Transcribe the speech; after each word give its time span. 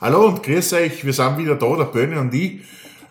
Hallo 0.00 0.26
und 0.28 0.44
grüß 0.44 0.74
euch, 0.74 1.04
wir 1.04 1.12
sind 1.12 1.38
wieder 1.38 1.56
da, 1.56 1.74
der 1.74 1.86
Bernie 1.86 2.18
und 2.18 2.32
ich. 2.32 2.60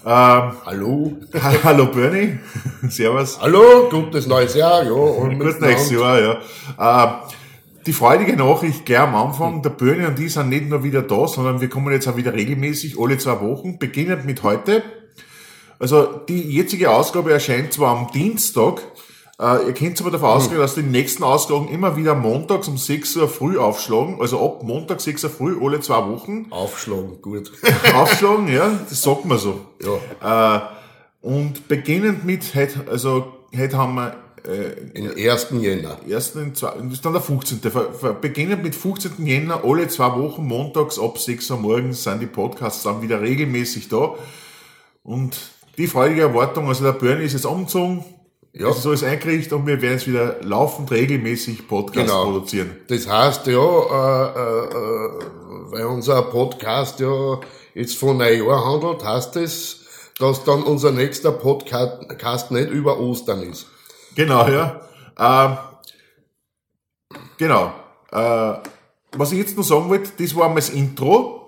Ähm, 0.05 0.51
hallo. 0.65 1.17
hallo 1.63 1.87
Bernie, 1.87 2.39
servus. 2.89 3.37
Hallo, 3.41 3.89
gutes 3.89 4.25
neues 4.25 4.55
Jahr, 4.55 4.85
ja. 4.85 4.91
Und 4.91 5.37
gutes 5.37 5.59
neues 5.59 5.91
Jahr, 5.91 6.17
ja. 6.17 6.37
Äh, 6.79 7.11
die 7.85 7.91
freudige 7.91 8.37
Nachricht 8.37 8.85
gleich 8.85 8.99
am 8.99 9.15
Anfang, 9.15 9.61
der 9.61 9.71
Bernie 9.71 10.05
und 10.05 10.17
ich 10.17 10.31
sind 10.31 10.47
nicht 10.47 10.69
nur 10.69 10.81
wieder 10.85 11.01
da, 11.01 11.27
sondern 11.27 11.59
wir 11.59 11.67
kommen 11.67 11.91
jetzt 11.91 12.07
auch 12.07 12.15
wieder 12.15 12.33
regelmäßig, 12.33 12.97
alle 12.97 13.17
zwei 13.17 13.41
Wochen, 13.41 13.77
beginnend 13.77 14.23
mit 14.23 14.43
heute. 14.43 14.81
Also 15.79 16.21
die 16.29 16.41
jetzige 16.41 16.89
Ausgabe 16.89 17.33
erscheint 17.33 17.73
zwar 17.73 17.97
am 17.97 18.11
Dienstag, 18.13 18.81
äh, 19.39 19.67
ihr 19.67 19.73
könnt 19.73 19.99
aber 20.01 20.09
davon 20.09 20.29
ausgehen, 20.29 20.59
dass 20.59 20.73
die 20.73 20.81
nächsten 20.81 21.23
Ausgaben 21.23 21.67
immer 21.67 21.95
wieder 21.95 22.15
montags 22.15 22.67
um 22.67 22.77
6 22.77 23.17
Uhr 23.17 23.29
früh 23.29 23.57
aufschlagen, 23.57 24.19
also 24.19 24.43
ab 24.43 24.63
Montag 24.63 24.99
6 24.99 25.25
Uhr 25.25 25.29
früh, 25.29 25.57
alle 25.61 25.79
zwei 25.79 26.07
Wochen. 26.07 26.47
Aufschlagen, 26.49 27.21
gut. 27.21 27.51
aufschlagen, 27.93 28.47
ja, 28.47 28.71
das 28.89 29.01
sagt 29.01 29.25
man 29.25 29.37
so. 29.37 29.59
Ja. 30.21 30.57
Äh, 30.57 30.61
und 31.21 31.67
beginnend 31.67 32.25
mit, 32.25 32.55
heute, 32.55 32.85
also 32.89 33.33
heute 33.55 33.77
haben 33.77 33.95
wir 33.95 34.15
äh, 34.43 34.91
den 34.93 35.29
1. 35.29 35.47
Jänner. 35.59 35.97
1. 36.09 36.33
das 36.33 36.73
ist 36.91 37.05
dann 37.05 37.13
der 37.13 37.21
15. 37.21 37.59
Beginnend 38.21 38.63
mit 38.63 38.73
15. 38.73 39.25
Jänner, 39.25 39.63
alle 39.63 39.87
zwei 39.87 40.15
Wochen, 40.15 40.47
montags 40.47 40.97
ab 40.97 41.19
6 41.19 41.51
Uhr 41.51 41.57
morgens 41.57 42.03
sind 42.03 42.21
die 42.21 42.27
Podcasts 42.27 42.83
dann 42.83 43.03
wieder 43.03 43.21
regelmäßig 43.21 43.89
da. 43.89 44.15
Und 45.03 45.37
die 45.77 45.85
freudige 45.85 46.21
Erwartung, 46.21 46.67
also 46.69 46.83
der 46.83 46.93
Bernie 46.93 47.25
ist 47.25 47.33
jetzt 47.33 47.45
umgezogen, 47.45 48.03
ja. 48.53 48.69
Es 48.69 48.79
ist 48.79 48.85
alles 48.85 49.03
eingerichtet 49.03 49.53
und 49.53 49.67
wir 49.67 49.81
werden 49.81 49.93
jetzt 49.93 50.07
wieder 50.07 50.37
laufend 50.41 50.91
regelmäßig 50.91 51.67
Podcasts 51.67 52.11
genau. 52.11 52.25
produzieren. 52.25 52.75
Das 52.87 53.07
heißt 53.07 53.47
ja, 53.47 53.53
äh, 53.53 54.65
äh, 54.65 55.09
weil 55.71 55.85
unser 55.85 56.23
Podcast 56.23 56.99
ja 56.99 57.39
jetzt 57.73 57.97
von 57.97 58.17
Neujahr 58.17 58.65
handelt, 58.65 59.03
heißt 59.03 59.35
es, 59.37 59.85
dass 60.19 60.43
dann 60.43 60.63
unser 60.63 60.91
nächster 60.91 61.31
Podcast 61.31 62.51
nicht 62.51 62.69
über 62.69 62.99
Ostern 62.99 63.43
ist. 63.43 63.67
Genau, 64.15 64.47
ja. 64.47 64.81
Ähm, 65.19 65.57
genau. 67.37 67.71
Äh, 68.11 68.53
was 69.11 69.31
ich 69.31 69.37
jetzt 69.37 69.57
noch 69.57 69.63
sagen 69.63 69.89
wollte, 69.89 70.11
das 70.17 70.35
war 70.35 70.49
mal 70.49 70.55
das 70.55 70.69
Intro. 70.69 71.46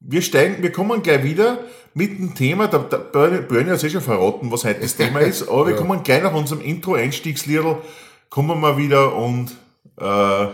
Wir 0.00 0.22
steigen, 0.22 0.62
wir 0.62 0.72
kommen 0.72 1.02
gleich 1.02 1.24
wieder 1.24 1.58
mit 1.94 2.18
dem 2.18 2.34
Thema, 2.34 2.68
der, 2.68 2.80
der 2.80 3.38
Bernie 3.42 3.70
hat 3.70 3.82
eh 3.82 3.88
schon 3.88 4.02
verraten, 4.02 4.52
was 4.52 4.64
heute 4.64 4.80
das 4.80 4.96
Thema 4.96 5.20
ist, 5.20 5.42
aber 5.48 5.62
ja. 5.62 5.66
wir 5.68 5.76
kommen 5.76 6.02
gleich 6.02 6.22
nach 6.22 6.34
unserem 6.34 6.60
Intro-Einstiegsliedl, 6.60 7.76
kommen 8.28 8.60
wir 8.60 8.76
wieder 8.76 9.16
und 9.16 9.50
äh, 9.98 10.46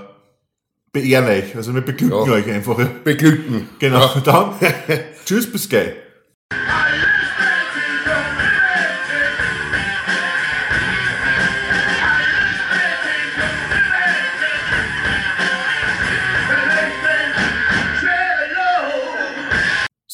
beehren 0.92 1.26
euch. 1.26 1.56
Also 1.56 1.74
wir 1.74 1.80
beglücken 1.80 2.26
ja. 2.26 2.32
euch 2.32 2.48
einfach. 2.50 2.76
Beglücken. 3.02 3.68
Genau. 3.78 4.00
Ja. 4.00 4.20
Dann 4.20 4.54
tschüss, 5.24 5.50
bis 5.50 5.68
gleich. 5.68 5.94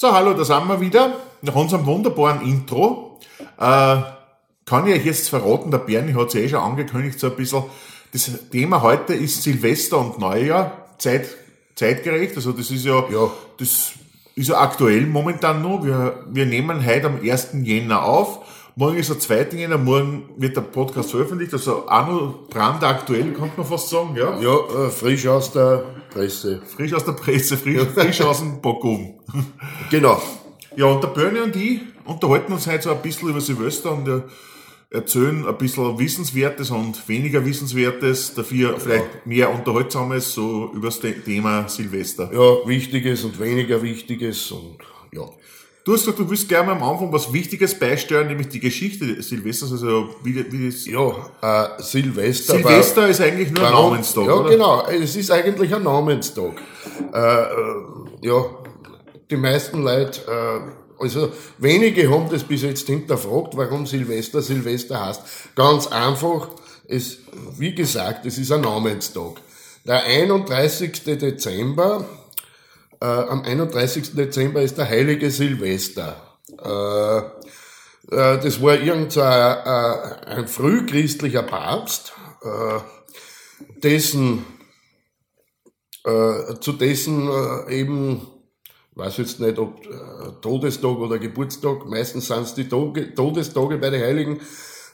So, 0.01 0.13
hallo, 0.13 0.33
da 0.33 0.45
sind 0.45 0.69
wir 0.69 0.81
wieder. 0.81 1.17
Nach 1.43 1.57
unserem 1.57 1.85
wunderbaren 1.85 2.43
Intro. 2.43 3.19
Äh, 3.59 3.97
kann 4.65 4.87
ich 4.87 4.95
euch 4.95 5.05
jetzt 5.05 5.29
verraten, 5.29 5.73
der 5.73 5.79
Bernie 5.79 6.15
hat 6.15 6.29
es 6.29 6.37
eh 6.37 6.49
schon 6.49 6.61
angekündigt, 6.61 7.19
so 7.19 7.27
ein 7.27 7.35
bisschen. 7.35 7.65
Das 8.13 8.31
Thema 8.53 8.83
heute 8.83 9.15
ist 9.15 9.43
Silvester 9.43 9.99
und 9.99 10.21
Neujahr, 10.21 10.95
Zeit, 10.99 11.27
zeitgerecht. 11.75 12.37
Also 12.37 12.53
das 12.53 12.71
ist 12.71 12.85
ja, 12.85 13.03
ja. 13.11 13.29
das 13.59 13.95
ist 14.37 14.49
ja 14.49 14.61
aktuell 14.61 15.05
momentan 15.05 15.63
noch. 15.63 15.83
Wir, 15.83 16.27
wir 16.29 16.47
nehmen 16.47 16.87
heute 16.87 17.09
am 17.09 17.21
1. 17.21 17.49
Jänner 17.65 18.05
auf. 18.05 18.39
Morgen 18.79 18.97
ist 18.97 19.11
der 19.11 19.19
2. 19.19 19.59
Jänner, 19.59 19.77
morgen 19.77 20.31
wird 20.37 20.57
der 20.57 20.61
Podcast 20.61 21.11
veröffentlicht, 21.11 21.53
also 21.53 21.89
auch 21.89 22.07
noch 22.07 22.48
brandaktuell, 22.48 23.33
kann 23.33 23.51
man 23.57 23.67
fast 23.67 23.89
sagen, 23.89 24.14
ja? 24.14 24.39
Ja, 24.41 24.86
äh, 24.86 24.89
frisch 24.89 25.27
aus 25.27 25.51
der 25.51 25.85
Presse. 26.11 26.63
Frisch 26.64 26.92
aus 26.95 27.05
der 27.05 27.11
Presse, 27.14 27.57
frisch, 27.57 27.83
frisch 27.92 28.20
aus 28.20 28.39
dem 28.39 28.61
Bockum. 28.61 29.19
Genau. 29.91 30.23
Ja, 30.77 30.85
und 30.86 31.02
der 31.02 31.08
Bernie 31.08 31.41
und 31.41 31.57
ich 31.57 31.80
unterhalten 32.05 32.52
uns 32.52 32.69
heute 32.69 32.85
so 32.85 32.92
ein 32.92 33.02
bisschen 33.02 33.30
über 33.30 33.41
Silvester 33.41 33.91
und 33.91 34.07
äh, 34.07 34.20
erzählen 34.91 35.45
ein 35.45 35.58
bisschen 35.58 35.98
Wissenswertes 35.98 36.70
und 36.70 37.08
weniger 37.08 37.45
Wissenswertes, 37.45 38.35
dafür 38.35 38.75
ja. 38.75 38.79
vielleicht 38.79 39.27
mehr 39.27 39.52
Unterhaltsames, 39.52 40.35
so 40.35 40.70
über 40.73 40.86
das 40.86 41.01
Thema 41.01 41.69
Silvester. 41.69 42.31
Ja, 42.33 42.69
Wichtiges 42.69 43.25
und 43.25 43.41
weniger 43.41 43.83
Wichtiges 43.83 44.52
und 44.52 44.79
ja. 45.11 45.29
Du 45.89 45.95
hast 45.95 46.03
gesagt, 46.03 46.19
du 46.19 46.29
willst 46.29 46.47
gerne 46.51 46.73
am 46.73 46.83
Anfang 46.83 47.11
was 47.11 47.33
Wichtiges 47.33 47.79
beisteuern, 47.79 48.27
nämlich 48.27 48.49
die 48.49 48.61
Geschichte 48.61 49.07
des 49.07 49.31
Silvesters, 49.31 49.73
also 49.73 50.11
wie, 50.23 50.35
wie 50.53 50.67
das... 50.67 50.85
Ja, 50.85 51.09
äh, 51.41 51.83
Silvester... 51.83 52.57
Silvester 52.57 53.01
war, 53.01 53.09
ist 53.09 53.23
eigentlich 53.23 53.51
nur 53.51 53.67
ein 53.67 53.73
Namenstag, 53.73 54.27
Ja, 54.27 54.35
oder? 54.35 54.51
genau, 54.51 54.87
es 54.87 55.17
ist 55.17 55.31
eigentlich 55.31 55.75
ein 55.75 55.83
Namenstag. 55.83 56.61
Äh, 57.15 57.19
äh, 57.19 57.47
ja, 58.21 58.45
die 59.31 59.37
meisten 59.39 59.83
Leute, 59.83 60.21
äh, 60.31 61.03
also 61.03 61.31
wenige 61.57 62.11
haben 62.11 62.29
das 62.29 62.45
bis 62.45 62.65
jetzt 62.65 62.87
hinterfragt, 62.87 63.57
warum 63.57 63.87
Silvester 63.87 64.43
Silvester 64.43 65.07
heißt. 65.07 65.23
Ganz 65.55 65.87
einfach, 65.87 66.51
es, 66.87 67.17
wie 67.57 67.75
gesagt, 67.75 68.27
es 68.27 68.37
ist 68.37 68.53
ein 68.53 68.61
Namenstag. 68.61 69.41
Der 69.87 70.05
31. 70.05 71.03
Dezember 71.03 72.05
äh, 73.01 73.05
am 73.05 73.42
31. 73.42 74.14
Dezember 74.14 74.63
ist 74.63 74.79
der 74.79 74.89
heilige 74.89 75.31
Silvester. 75.31 76.17
Äh, 76.63 77.19
äh, 78.11 78.39
das 78.39 78.63
war 78.63 78.81
irgendein 78.81 79.59
äh, 79.64 80.31
ein 80.31 80.48
frühchristlicher 80.48 81.42
Papst, 81.42 82.13
äh, 82.42 82.81
dessen, 83.83 84.45
äh, 86.05 86.55
zu 86.61 86.73
dessen 86.73 87.29
eben, 87.69 88.27
weiß 88.95 89.19
jetzt 89.19 89.41
nicht, 89.41 89.58
ob 89.58 89.81
Todestag 90.42 90.98
oder 90.98 91.19
Geburtstag, 91.19 91.87
meistens 91.87 92.27
sind 92.29 92.42
es 92.42 92.55
die 92.55 92.69
Todestage 92.69 93.79
bei 93.79 93.91
den 93.91 94.03
Heiligen, 94.03 94.41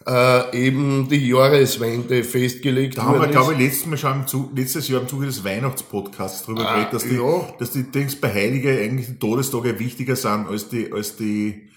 äh, 0.07 0.67
eben 0.67 1.09
die 1.09 1.29
Jahreswende 1.29 2.25
festgelegt 2.25 2.99
Da 2.99 3.05
haben 3.05 3.21
wir, 3.21 3.29
glaube 3.29 3.55
ich, 3.55 3.59
letztes, 3.59 3.87
Mal 3.87 3.97
schon 3.97 4.21
im 4.21 4.27
Zug, 4.27 4.51
letztes 4.57 4.89
Jahr 4.89 5.01
im 5.01 5.09
Zuge 5.09 5.27
des 5.27 5.45
Weihnachtspodcasts 5.45 6.45
drüber 6.45 6.69
ah, 6.69 6.75
geredet, 6.75 6.93
dass 6.93 7.05
die, 7.05 7.17
ja. 7.17 7.49
dass 7.59 7.71
die 7.71 7.91
Dings 7.91 8.17
bei 8.17 8.33
Heilige 8.33 8.71
eigentlich 8.71 9.07
die 9.07 9.19
Todestage 9.19 9.79
wichtiger 9.79 10.17
sind 10.17 10.47
als 10.49 10.69
die, 10.69 10.93
als 10.93 11.17
die, 11.17 11.69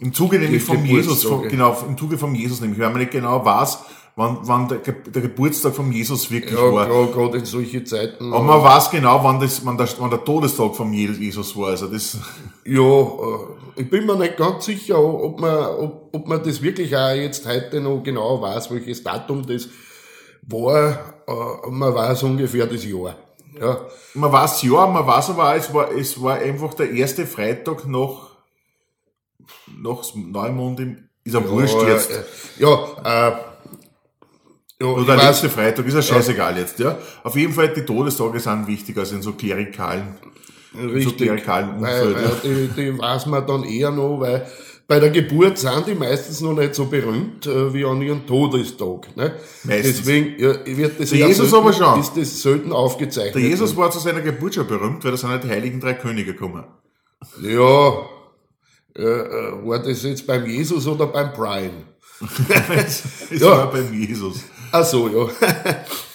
im 0.00 0.12
Zuge 0.12 0.38
nämlich 0.38 0.62
vom 0.62 0.84
Jesus, 0.84 1.22
vom, 1.22 1.48
genau, 1.48 1.80
im 1.86 1.96
Zuge 1.96 2.18
vom 2.18 2.34
Jesus 2.34 2.60
nämlich, 2.60 2.80
weil 2.80 2.90
man 2.90 2.98
nicht 2.98 3.12
genau 3.12 3.44
weiß, 3.44 3.78
wann, 4.16 4.38
wann 4.42 4.68
der, 4.68 4.78
der 4.78 5.22
Geburtstag 5.22 5.74
von 5.74 5.90
Jesus 5.92 6.30
wirklich 6.30 6.58
ja, 6.58 6.72
war. 6.72 6.88
Ja, 6.88 7.06
gerade 7.06 7.38
in 7.38 7.44
solche 7.44 7.84
Zeiten. 7.84 8.32
Aber 8.32 8.44
man 8.44 8.62
weiß 8.62 8.90
genau, 8.90 9.22
wann, 9.22 9.40
das, 9.40 9.64
wann, 9.64 9.76
der, 9.76 9.88
wann 9.98 10.10
der 10.10 10.24
Todestag 10.24 10.74
von 10.74 10.92
Jesus 10.92 11.56
war. 11.56 11.68
Also 11.68 11.88
das 11.88 12.18
ja, 12.64 12.80
äh, 12.80 13.38
ich 13.76 13.90
bin 13.90 14.06
mir 14.06 14.16
nicht 14.16 14.36
ganz 14.36 14.64
sicher, 14.66 14.98
ob 14.98 15.40
man, 15.40 15.66
ob, 15.76 16.08
ob 16.12 16.28
man 16.28 16.42
das 16.42 16.62
wirklich 16.62 16.96
auch 16.96 17.14
jetzt 17.14 17.46
heute 17.46 17.80
noch 17.80 18.02
genau 18.02 18.40
weiß, 18.40 18.70
welches 18.70 19.02
Datum 19.02 19.46
das 19.46 19.68
war. 20.42 20.98
Äh, 21.26 21.70
man 21.70 21.94
weiß 21.94 22.22
ungefähr 22.22 22.66
das 22.66 22.84
Jahr. 22.84 23.16
Ja. 23.60 23.86
Man 24.14 24.32
weiß 24.32 24.62
ja, 24.62 24.86
man 24.86 25.06
weiß 25.06 25.30
aber 25.30 25.50
auch, 25.50 25.54
es 25.54 25.72
war, 25.72 25.92
es 25.92 26.20
war 26.20 26.36
einfach 26.36 26.74
der 26.74 26.90
erste 26.90 27.24
Freitag 27.26 27.86
nach, 27.86 28.30
nach 29.80 30.02
Neumond 30.14 30.80
im, 30.80 31.08
ist 31.22 31.34
ja 31.34 31.48
wurscht 31.48 31.80
jetzt. 31.82 32.10
Äh, 32.10 32.24
ja, 32.58 33.28
äh, 33.30 33.53
ja, 34.84 34.92
Oder 34.92 35.16
der 35.16 35.26
letzte 35.28 35.48
Freitag, 35.48 35.86
ist 35.86 35.94
ja 35.94 36.02
scheißegal 36.02 36.56
jetzt, 36.58 36.78
ja. 36.78 36.98
Auf 37.22 37.36
jeden 37.36 37.52
Fall, 37.52 37.68
die 37.68 37.82
Todestage 37.82 38.40
sind 38.40 38.66
wichtiger 38.66 39.00
als 39.00 39.12
in 39.12 39.22
so 39.22 39.32
klerikalen, 39.32 40.16
Richtig, 40.74 41.04
so 41.04 41.10
klerikalen 41.12 41.76
Umfeld. 41.76 42.16
Weil, 42.16 42.24
weil 42.24 42.68
die, 42.68 42.82
die 42.82 42.98
weiß 42.98 43.26
man 43.26 43.46
dann 43.46 43.64
eher 43.64 43.90
noch, 43.90 44.20
weil 44.20 44.46
bei 44.86 45.00
der 45.00 45.10
Geburt 45.10 45.56
sind 45.56 45.86
die 45.86 45.94
meistens 45.94 46.40
noch 46.40 46.52
nicht 46.52 46.74
so 46.74 46.86
berühmt 46.86 47.46
äh, 47.46 47.72
wie 47.72 47.84
an 47.84 48.02
ihrem 48.02 48.26
Todestag. 48.26 49.16
Ne? 49.16 49.32
Meistens. 49.62 49.98
Deswegen 49.98 50.38
ja, 50.38 50.54
wird 50.64 51.00
das 51.00 51.10
der 51.10 51.26
Jesus 51.26 51.50
selten, 51.50 51.66
aber 51.66 51.72
schon. 51.72 52.00
ist 52.00 52.16
das 52.16 52.42
selten 52.42 52.72
aufgezeichnet. 52.72 53.34
Der 53.34 53.42
Jesus 53.42 53.74
war 53.76 53.90
zu 53.90 53.98
seiner 53.98 54.20
Geburt 54.20 54.54
schon 54.54 54.66
berühmt, 54.66 55.02
weil 55.02 55.12
da 55.12 55.16
sind 55.16 55.30
halt 55.30 55.44
die 55.44 55.48
heiligen 55.48 55.80
drei 55.80 55.94
Könige 55.94 56.32
gekommen. 56.32 56.64
Ja, 57.40 57.94
äh, 58.96 59.02
äh, 59.02 59.66
war 59.66 59.78
das 59.78 60.02
jetzt 60.02 60.26
beim 60.26 60.46
Jesus 60.46 60.86
oder 60.86 61.06
beim 61.06 61.32
Brian? 61.32 61.84
das 62.68 63.02
ja. 63.30 63.46
war 63.46 63.70
beim 63.70 63.92
Jesus. 63.92 64.44
Ach 64.76 64.84
so, 64.84 65.06
ja. 65.06 65.28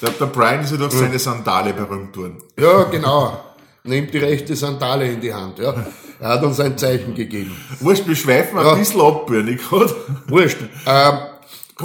der, 0.01 0.09
der 0.19 0.25
Brian 0.25 0.61
ist 0.61 0.71
ja 0.71 0.77
durch 0.77 0.91
seine 0.91 1.17
Sandale 1.17 1.71
berühmt 1.71 2.17
worden. 2.17 2.39
Ja, 2.59 2.83
genau. 2.83 3.39
Nimmt 3.85 4.13
die 4.13 4.17
rechte 4.17 4.53
Sandale 4.53 5.09
in 5.09 5.21
die 5.21 5.33
Hand, 5.33 5.59
ja. 5.59 5.73
Er 6.19 6.27
hat 6.27 6.43
uns 6.43 6.59
ein 6.59 6.77
Zeichen 6.77 7.15
gegeben. 7.15 7.55
Wurscht, 7.79 8.05
wir 8.05 8.17
schweifen 8.17 8.57
ja. 8.57 8.73
ein 8.73 8.79
bisschen 8.79 8.99
ab, 8.99 9.27
Bernie, 9.27 9.57
Wurscht. 10.27 10.57
Ähm, 10.85 11.17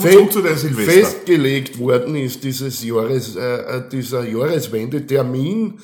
Fe 0.01 0.29
zu 0.29 0.43
deinem 0.43 0.57
Silvester. 0.57 0.91
Festgelegt 0.91 1.79
worden 1.79 2.17
ist 2.17 2.43
dieses 2.43 2.83
Jahres, 2.83 3.37
äh, 3.37 3.77
äh 3.77 3.89
dieser 3.89 4.25
Jahreswendetermin, 4.25 5.75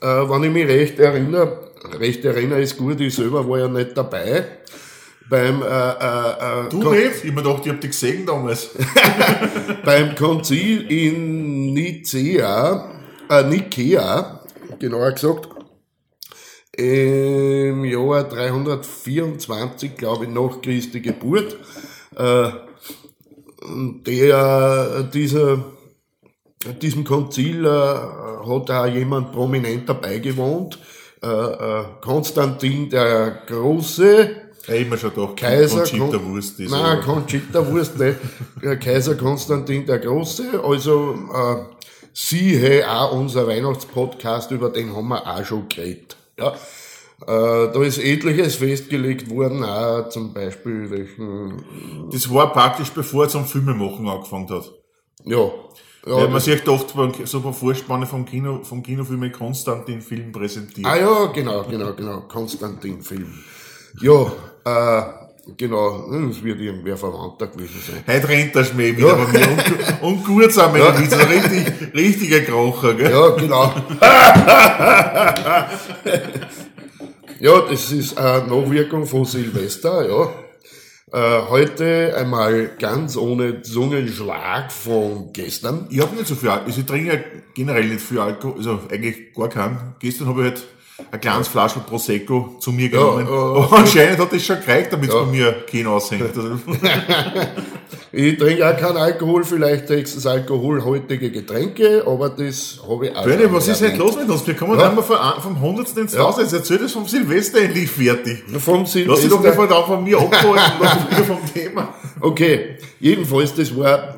äh, 0.00 0.06
wenn 0.06 0.42
ich 0.42 0.50
mich 0.50 0.66
recht 0.66 0.98
erinnere, 0.98 1.70
recht 2.00 2.24
erinnere, 2.24 2.62
ist 2.62 2.76
gut, 2.76 3.00
ich 3.00 3.14
selber 3.14 3.48
war 3.48 3.60
ja 3.60 3.68
nicht 3.68 3.96
dabei. 3.96 4.44
Beim, 5.28 5.62
äh, 5.62 5.66
äh, 5.66 6.66
äh, 6.66 6.68
Du 6.68 6.90
nicht? 6.90 7.24
Ich 7.24 7.32
mir 7.32 7.42
gedacht, 7.42 7.62
ich 7.64 7.72
hab 7.72 7.80
dich 7.80 7.90
gesehen 7.90 8.26
damals. 8.26 8.70
beim 9.84 10.14
Konzil 10.14 10.90
in 10.90 11.72
Nicea, 11.72 12.90
äh, 13.28 13.42
Nikea, 13.44 14.40
genauer 14.78 15.12
gesagt, 15.12 15.48
im 16.74 17.84
Jahr 17.84 18.24
324, 18.24 19.96
glaube 19.96 20.24
ich, 20.24 20.30
nach 20.30 20.60
Christi 20.62 21.00
Geburt, 21.00 21.58
äh, 22.16 22.50
der, 24.06 25.02
dieser, 25.04 25.64
diesem 26.80 27.04
Konzil 27.04 27.64
äh, 27.64 27.68
hat 27.68 28.70
auch 28.70 28.86
jemand 28.86 29.32
prominenter 29.32 29.94
beigewohnt, 29.94 30.78
äh, 31.22 31.28
äh, 31.28 31.84
Konstantin 32.00 32.88
der 32.88 33.42
Große, 33.46 34.41
Ja, 34.66 34.74
immer 34.74 34.96
schon 34.96 35.12
doch. 35.14 35.34
Kaiser 35.36 35.78
Conchita 35.78 36.24
Wurst 36.24 36.60
ist. 36.60 36.70
Nein, 36.70 37.00
Conchita 37.02 37.66
Wurst 37.70 37.98
nicht. 37.98 38.18
Kaiser 38.80 39.14
Konstantin 39.16 39.86
der 39.86 39.98
Große. 39.98 40.62
Also, 40.62 41.14
äh, 41.32 41.56
siehe 42.12 42.88
auch 42.90 43.12
unser 43.12 43.46
Weihnachtspodcast, 43.46 44.50
über 44.50 44.70
den 44.70 44.94
haben 44.94 45.08
wir 45.08 45.26
auch 45.26 45.44
schon 45.44 45.68
geredet. 45.68 46.16
Ja. 46.38 46.54
Äh, 47.26 47.72
da 47.72 47.82
ist 47.82 47.98
etliches 47.98 48.56
festgelegt 48.56 49.30
worden, 49.30 49.64
auch 49.64 50.08
zum 50.08 50.32
Beispiel 50.32 50.90
welchen, 50.90 51.62
Das 52.10 52.32
war 52.32 52.52
praktisch 52.52 52.90
bevor 52.90 53.24
er 53.24 53.28
zum 53.28 53.44
Filmemachen 53.46 54.08
angefangen 54.08 54.48
hat. 54.50 54.72
ja. 55.24 55.50
Ja, 56.04 56.18
Ja, 56.18 56.28
man 56.28 56.40
sieht 56.40 56.68
oft 56.68 56.92
so 57.26 57.40
bei 57.40 57.52
Vorspanne 57.52 58.06
vom 58.06 58.24
Kino, 58.24 58.60
vom 58.64 58.82
Kinofilm 58.82 59.30
Konstantin 59.30 60.00
Film 60.00 60.32
präsentiert. 60.32 60.84
ah 60.84 60.96
ja, 60.96 61.26
genau, 61.26 61.62
genau, 61.62 61.92
genau, 61.94 62.22
Konstantin-Film. 62.22 63.32
Ja, 64.00 64.32
äh, 64.64 65.02
genau, 65.56 66.10
es 66.30 66.42
wird 66.42 66.60
irgendwer 66.60 66.96
Verwandter 66.96 67.48
gewesen 67.48 67.82
sein. 67.86 68.02
Heute 68.06 68.28
rennt 68.28 68.54
der 68.54 68.64
Schmäh 68.64 68.96
wieder 68.96 69.16
bei 69.16 69.26
mir. 69.26 69.48
Und, 69.48 70.02
und 70.02 70.24
gut 70.24 70.52
sind 70.52 70.72
meine 70.72 70.98
Witze. 70.98 71.28
Richtig, 71.28 71.94
richtiger 71.94 72.40
Krocher, 72.40 72.94
gell? 72.94 73.10
Ja, 73.10 73.28
genau. 73.30 73.64
ja, 77.40 77.60
das 77.68 77.92
ist 77.92 78.18
eine 78.18 78.46
Nachwirkung 78.46 79.06
von 79.06 79.24
Silvester, 79.24 80.08
ja. 80.08 80.32
Äh, 81.14 81.42
heute 81.50 82.14
einmal 82.16 82.70
ganz 82.78 83.18
ohne 83.18 83.60
Zungenschlag 83.60 84.72
von 84.72 85.30
gestern. 85.34 85.86
Ich 85.90 86.00
habe 86.00 86.16
nicht 86.16 86.26
so 86.26 86.34
viel 86.34 86.48
Alkohol. 86.48 86.68
Also 86.68 86.80
ich 86.80 86.86
trinke 86.86 87.12
ja 87.12 87.20
generell 87.52 87.86
nicht 87.86 88.00
viel 88.00 88.18
Alkohol. 88.18 88.54
Also 88.56 88.80
eigentlich 88.90 89.34
gar 89.34 89.50
keinen. 89.50 89.94
Gestern 89.98 90.28
habe 90.28 90.40
ich 90.40 90.48
halt 90.48 90.64
ein 91.10 91.20
kleines 91.20 91.48
Flaschel 91.48 91.82
Prosecco 91.86 92.56
zu 92.60 92.70
mir 92.72 92.88
genommen. 92.88 93.26
ja, 93.26 93.32
Aber 93.32 93.72
anscheinend 93.78 94.18
hat 94.18 94.32
das 94.32 94.44
schon 94.44 94.60
gereicht, 94.60 94.92
damit 94.92 95.08
es 95.10 95.14
bei 95.14 95.24
mir 95.26 95.52
keinen 95.70 95.86
aushängt. 95.88 96.24
Ich 98.14 98.36
trinke 98.36 98.68
auch 98.68 98.76
keinen 98.78 98.98
Alkohol, 98.98 99.42
vielleicht 99.42 99.88
höchstens 99.88 100.26
alkoholhaltige 100.26 101.30
Getränke, 101.30 102.04
aber 102.06 102.28
das 102.28 102.78
habe 102.86 103.06
ich 103.06 103.16
auch 103.16 103.24
schon 103.26 103.52
was 103.54 103.68
ist 103.68 103.80
heute 103.82 103.96
los 103.96 104.16
mit 104.16 104.28
uns? 104.28 104.46
Wir 104.46 104.52
kommen 104.54 104.78
Ja. 104.78 104.90
einmal 104.90 105.02
vom, 105.02 105.16
vom 105.40 105.56
100. 105.56 105.96
ins 105.96 106.14
1000. 106.14 106.42
Jetzt 106.44 106.52
erzähl 106.52 106.76
das 106.78 106.92
vom 106.92 107.06
Silvester 107.08 107.62
endlich 107.62 107.90
fertig. 107.90 108.44
Vom 108.58 108.80
Lass 108.82 108.92
dich 108.92 109.06
doch 109.06 109.16
nicht 109.16 109.30
Silvester. 109.30 109.66
von, 109.66 109.84
von 109.86 110.04
mir 110.04 110.18
abhalten, 110.18 110.72
lass 110.82 110.92
dich 110.98 111.10
wieder 111.10 111.24
vom 111.24 111.54
Thema. 111.54 111.94
Okay, 112.20 112.76
jedenfalls, 113.00 113.54
das 113.54 113.74
war, 113.74 114.11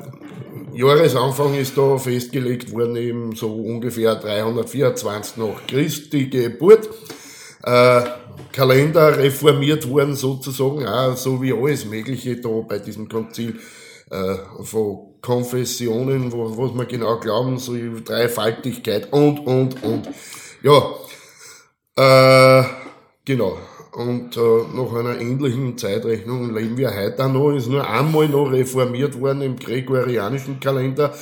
Jahresanfang 0.75 1.55
ist 1.55 1.77
da 1.79 1.99
festgelegt 1.99 2.73
worden, 2.73 2.97
eben 2.97 3.35
so 3.35 3.53
ungefähr 3.55 4.15
324 4.17 5.37
nach 5.37 5.67
Christi 5.67 6.27
Geburt. 6.27 6.89
Äh, 7.63 8.03
Kalender 8.53 9.17
reformiert 9.17 9.89
worden 9.89 10.15
sozusagen, 10.15 10.87
auch 10.87 11.17
so 11.17 11.41
wie 11.43 11.53
alles 11.53 11.85
Mögliche 11.85 12.37
da 12.37 12.49
bei 12.69 12.79
diesem 12.79 13.09
Konzil 13.09 13.59
äh, 14.11 14.37
von 14.63 15.15
Konfessionen, 15.21 16.33
wo, 16.33 16.57
was 16.59 16.75
wir 16.75 16.85
genau 16.85 17.19
glauben, 17.19 17.59
so 17.59 17.75
Dreifaltigkeit 18.05 19.13
und, 19.13 19.47
und, 19.47 19.83
und. 19.83 20.09
Ja, 20.63 20.95
äh, 21.97 22.65
genau. 23.25 23.59
Und 23.95 24.37
äh, 24.37 24.41
nach 24.75 24.93
einer 24.93 25.21
ähnlichen 25.21 25.79
Zeitrechnung 25.79 26.53
leben 26.53 26.77
wir 26.77 26.93
heute 26.97 27.25
auch 27.25 27.33
noch. 27.33 27.53
Ist 27.53 27.69
nur 27.69 27.89
einmal 27.89 28.29
noch 28.29 28.51
reformiert 28.51 29.21
worden 29.21 29.43
im 29.43 29.57
gregorianischen 29.57 30.59
Kalender. 30.59 31.15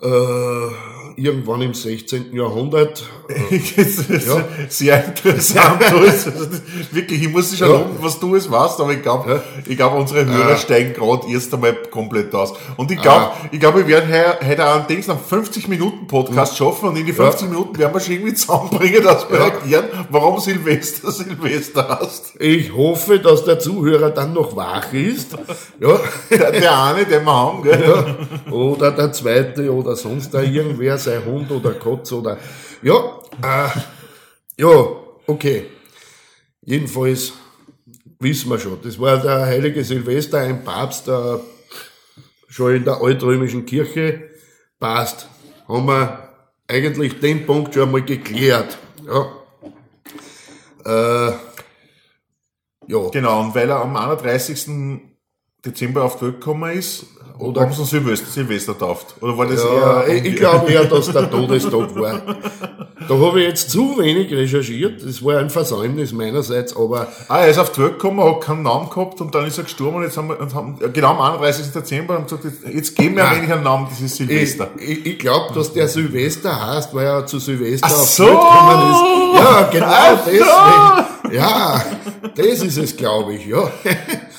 Äh, 0.00 0.08
irgendwann 1.14 1.60
im 1.60 1.74
16. 1.74 2.34
Jahrhundert. 2.34 3.04
Ist 3.50 4.08
Ja. 4.26 4.44
sehr 4.68 5.04
interessant. 5.04 5.80
wirklich, 6.90 7.22
ich 7.22 7.28
muss 7.28 7.50
dich 7.50 7.60
Ja. 7.60 7.66
loben, 7.66 7.96
was 8.00 8.18
du 8.18 8.34
es 8.34 8.50
weißt, 8.50 8.80
aber 8.80 8.92
ich 8.92 9.02
glaube, 9.02 9.30
Ja. 9.30 9.42
ich 9.66 9.76
glaube, 9.76 9.96
unsere 9.98 10.24
Hörer 10.24 10.52
Ah. 10.54 10.56
steigen 10.56 10.94
gerade 10.94 11.30
erst 11.30 11.52
einmal 11.54 11.74
komplett 11.90 12.34
aus. 12.34 12.54
Und 12.76 12.90
ich 12.90 13.00
glaube, 13.00 13.26
Ah. 13.26 13.32
ich 13.50 13.60
glaube, 13.60 13.86
wir 13.86 13.88
werden 13.88 14.10
he- 14.10 14.48
heute 14.48 14.64
einen 14.66 14.86
Dings 14.86 15.06
nach 15.06 15.20
50 15.20 15.68
Minuten 15.68 16.06
Podcast 16.06 16.56
schaffen 16.56 16.88
und 16.88 16.96
in 16.96 17.04
die 17.06 17.12
50 17.12 17.48
Minuten 17.48 17.78
werden 17.78 17.92
wir 17.94 18.00
schon 18.00 18.14
irgendwie 18.14 18.34
zusammenbringen, 18.34 19.02
dass 19.04 19.28
wir 19.30 19.38
Ja. 19.38 19.44
erklären, 19.44 19.84
warum 20.10 20.40
Silvester 20.40 21.10
Silvester 21.12 21.98
hast. 22.00 22.32
Ich 22.40 22.74
hoffe, 22.74 23.18
dass 23.18 23.44
der 23.44 23.58
Zuhörer 23.58 24.10
dann 24.10 24.32
noch 24.32 24.56
wach 24.56 24.92
ist. 24.94 25.32
Ja. 25.78 26.00
Der, 26.30 26.50
der 26.52 26.82
eine, 26.82 27.04
den 27.04 27.24
wir 27.24 27.32
haben, 27.32 27.62
gell? 27.62 27.84
Ja, 28.46 28.50
oder 28.52 28.90
der 28.92 29.12
zweite 29.12 29.72
oder 29.72 29.91
sonst 29.96 30.32
da 30.34 30.42
irgendwer, 30.42 30.98
sein 30.98 31.24
Hund 31.24 31.50
oder 31.50 31.72
Kotz 31.74 32.12
oder 32.12 32.38
ja, 32.82 33.20
äh, 33.42 33.68
ja, 34.56 34.86
okay. 35.26 35.66
Jedenfalls 36.64 37.32
wissen 38.20 38.50
wir 38.50 38.58
schon, 38.58 38.78
das 38.82 38.98
war 39.00 39.18
der 39.18 39.46
heilige 39.46 39.82
Silvester, 39.82 40.38
ein 40.38 40.64
Papst, 40.64 41.08
der 41.08 41.40
schon 42.48 42.76
in 42.76 42.84
der 42.84 43.00
altrömischen 43.00 43.66
Kirche 43.66 44.30
passt. 44.78 45.28
Haben 45.66 45.86
wir 45.86 46.28
eigentlich 46.68 47.18
den 47.20 47.46
Punkt 47.46 47.74
schon 47.74 47.84
einmal 47.84 48.02
geklärt. 48.02 48.78
Ja. 49.06 49.32
Äh, 50.84 51.32
ja. 52.86 53.08
Genau, 53.10 53.40
und 53.40 53.54
weil 53.54 53.70
er 53.70 53.80
am 53.80 53.96
31. 53.96 55.11
Dezember 55.64 56.04
auf 56.04 56.16
die 56.16 56.22
Welt 56.26 56.40
gekommen 56.40 56.72
ist, 56.76 57.06
Oder- 57.38 57.62
haben 57.62 57.72
sie 57.72 57.84
Silvester, 57.84 58.26
Silvester 58.30 58.76
tauft. 58.76 59.14
Oder 59.20 59.36
war 59.38 59.46
das 59.46 59.62
Ja, 59.62 60.02
eher... 60.02 60.14
ich, 60.16 60.24
ich 60.24 60.36
glaube 60.36 60.70
eher, 60.72 60.84
dass 60.84 61.10
der 61.12 61.30
Todestag 61.30 61.94
war. 61.96 62.20
Da 63.08 63.14
habe 63.18 63.40
ich 63.40 63.48
jetzt 63.48 63.70
zu 63.70 63.96
wenig 63.98 64.32
recherchiert. 64.32 65.02
Das 65.04 65.24
war 65.24 65.38
ein 65.38 65.50
Versäumnis 65.50 66.12
meinerseits, 66.12 66.76
aber 66.76 67.08
Ah, 67.28 67.38
er 67.40 67.48
ist 67.48 67.58
auf 67.58 67.70
die 67.72 67.80
Welt 67.80 67.92
gekommen, 67.94 68.22
hat 68.22 68.40
keinen 68.42 68.62
Namen 68.62 68.88
gehabt 68.90 69.20
und 69.20 69.34
dann 69.34 69.46
ist 69.46 69.58
er 69.58 69.64
gestorben 69.64 69.96
und 69.98 70.02
jetzt 70.04 70.16
haben 70.16 70.28
wir, 70.28 70.38
und 70.40 70.54
haben, 70.54 70.78
genau 70.92 71.10
am 71.16 71.20
31. 71.20 71.72
Dezember 71.72 72.14
haben 72.14 72.24
gesagt, 72.24 72.44
jetzt, 72.44 72.64
jetzt 72.74 72.96
geben 72.96 73.16
wir 73.16 73.28
wenig 73.30 73.52
einen 73.52 73.62
Namen, 73.64 73.86
das 73.90 74.00
ist 74.00 74.20
ich, 74.20 74.26
Silvester. 74.28 74.68
ich, 74.78 75.06
ich 75.06 75.18
glaube, 75.18 75.52
dass 75.54 75.72
der 75.72 75.88
Silvester 75.88 76.74
heißt, 76.74 76.94
weil 76.94 77.06
er 77.06 77.26
zu 77.26 77.38
Silvester 77.40 77.86
Ach 77.90 77.92
auf 77.92 78.08
die 78.08 78.12
so! 78.22 78.24
Welt 78.24 78.40
gekommen 78.40 78.90
ist. 78.92 79.38
Ja, 79.40 79.62
genau 79.72 79.86
Ach 79.88 80.18
deswegen. 80.26 81.34
Ja, 81.36 81.84
das 82.36 82.46
ist 82.62 82.76
es, 82.78 82.96
glaube 82.96 83.34
ich, 83.34 83.46
ja. 83.46 83.68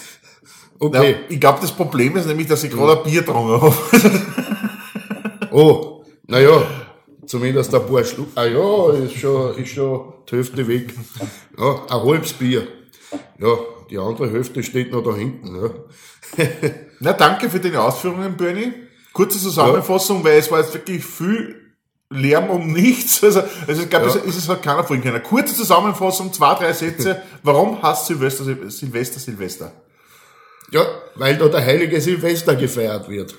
Ja, 0.91 0.99
Okay. 0.99 1.15
ich 1.29 1.39
glaube, 1.39 1.59
das 1.61 1.71
Problem 1.71 2.15
ist 2.17 2.27
nämlich, 2.27 2.47
dass 2.47 2.63
ich 2.63 2.71
gerade 2.71 2.97
ein 2.97 3.03
Bier 3.03 3.21
getrunken 3.21 3.61
habe. 3.61 3.73
Oh, 5.51 6.03
naja, 6.27 6.63
zumindest 7.27 7.73
ein 7.75 7.85
paar 7.85 8.03
Schluck. 8.03 8.27
Ah 8.35 8.45
ja, 8.45 8.91
ist 8.93 9.17
schon, 9.19 9.55
ist 9.57 9.69
schon 9.73 10.13
die 10.29 10.35
Hälfte 10.35 10.67
weg. 10.67 10.93
Ja, 11.57 11.81
ein 11.89 12.03
halbes 12.03 12.33
Bier. 12.33 12.67
Ja, 13.39 13.55
die 13.89 13.97
andere 13.99 14.31
Hälfte 14.31 14.63
steht 14.63 14.91
noch 14.91 15.03
da 15.03 15.13
hinten. 15.15 15.55
Ja. 15.55 16.45
Na, 16.99 17.13
danke 17.13 17.49
für 17.49 17.59
deine 17.59 17.81
Ausführungen, 17.81 18.35
Bernie. 18.35 18.73
Kurze 19.11 19.37
Zusammenfassung, 19.37 20.23
weil 20.23 20.39
es 20.39 20.49
war 20.49 20.59
jetzt 20.61 20.73
wirklich 20.73 21.05
viel 21.05 21.55
Lärm 22.09 22.49
um 22.49 22.71
nichts. 22.71 23.21
Also, 23.23 23.43
also 23.67 23.83
ich 23.83 23.89
glaube, 23.89 24.07
Ja. 24.07 24.15
es, 24.25 24.35
es 24.37 24.49
hat 24.49 24.63
keiner 24.63 24.83
vorhin 24.83 25.03
können. 25.03 25.21
Kurze 25.21 25.53
Zusammenfassung, 25.53 26.33
zwei, 26.33 26.55
drei 26.55 26.73
Sätze. 26.73 27.21
Warum 27.43 27.79
heißt 27.83 28.07
Silvester 28.07 28.43
Sil- 28.45 28.71
Silvester 28.71 29.19
Silvester? 29.19 29.71
Ja, 30.73 30.85
weil 31.15 31.37
da 31.37 31.47
der 31.47 31.63
heilige 31.63 32.01
Silvester 32.01 32.55
gefeiert 32.55 33.07
wird. 33.07 33.35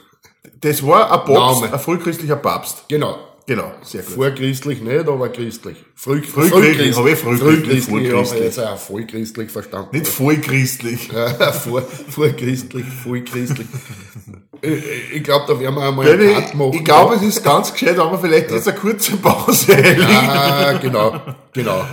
Das 0.60 0.86
war 0.86 1.10
ein 1.12 1.24
Papst, 1.34 1.62
Name. 1.62 1.72
ein 1.74 1.80
frühchristlicher 1.80 2.36
Papst. 2.36 2.84
Genau. 2.88 3.18
Genau, 3.46 3.72
sehr 3.82 4.02
gut. 4.02 4.14
Vorchristlich 4.14 4.80
nicht, 4.80 5.06
aber 5.06 5.28
christlich. 5.28 5.76
Früh, 5.94 6.22
Frühchristlich, 6.22 6.96
habe 6.96 7.10
ich 7.10 7.18
frühchristlich, 7.18 7.84
frühchristlich. 7.84 7.84
Ja, 7.84 7.84
vollchristlich. 7.84 8.32
aber 8.32 8.44
jetzt 8.44 8.58
auch 8.60 8.78
vollchristlich 8.78 9.50
verstanden. 9.50 9.88
Nicht 9.92 10.06
voll 10.06 10.36
christlich. 10.38 11.10
Ja, 11.12 11.52
vor, 11.52 11.82
vorchristlich, 12.08 12.86
vollchristlich. 13.02 13.66
ich 14.62 14.72
ich 15.16 15.22
glaube, 15.24 15.44
da 15.46 15.60
werden 15.60 15.74
wir 15.74 15.82
einmal 15.82 16.06
Bernie, 16.06 16.34
einen 16.34 16.44
Cut 16.46 16.54
machen. 16.54 16.72
ich 16.72 16.84
glaube, 16.84 17.16
es 17.16 17.22
ist 17.22 17.44
ganz 17.44 17.70
gescheit, 17.70 17.98
wir 17.98 18.18
vielleicht 18.18 18.50
jetzt 18.50 18.66
eine 18.66 18.78
kurze 18.78 19.16
Pause 19.18 19.74
einlegen. 19.76 20.06
Ah, 20.08 20.72
genau, 20.80 21.20
genau. 21.52 21.84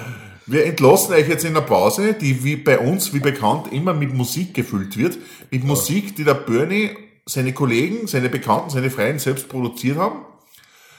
Wir 0.47 0.65
entlassen 0.65 1.13
euch 1.13 1.27
jetzt 1.27 1.43
in 1.45 1.55
einer 1.55 1.65
Pause, 1.65 2.13
die 2.13 2.43
wie 2.43 2.55
bei 2.55 2.79
uns, 2.79 3.13
wie 3.13 3.19
bekannt, 3.19 3.71
immer 3.71 3.93
mit 3.93 4.13
Musik 4.13 4.53
gefüllt 4.53 4.97
wird. 4.97 5.17
Mit 5.51 5.63
Musik, 5.63 6.15
die 6.15 6.23
der 6.23 6.33
Bernie, 6.33 6.91
seine 7.25 7.53
Kollegen, 7.53 8.07
seine 8.07 8.29
Bekannten, 8.29 8.69
seine 8.69 8.89
Freien 8.89 9.19
selbst 9.19 9.47
produziert 9.49 9.97
haben. 9.97 10.25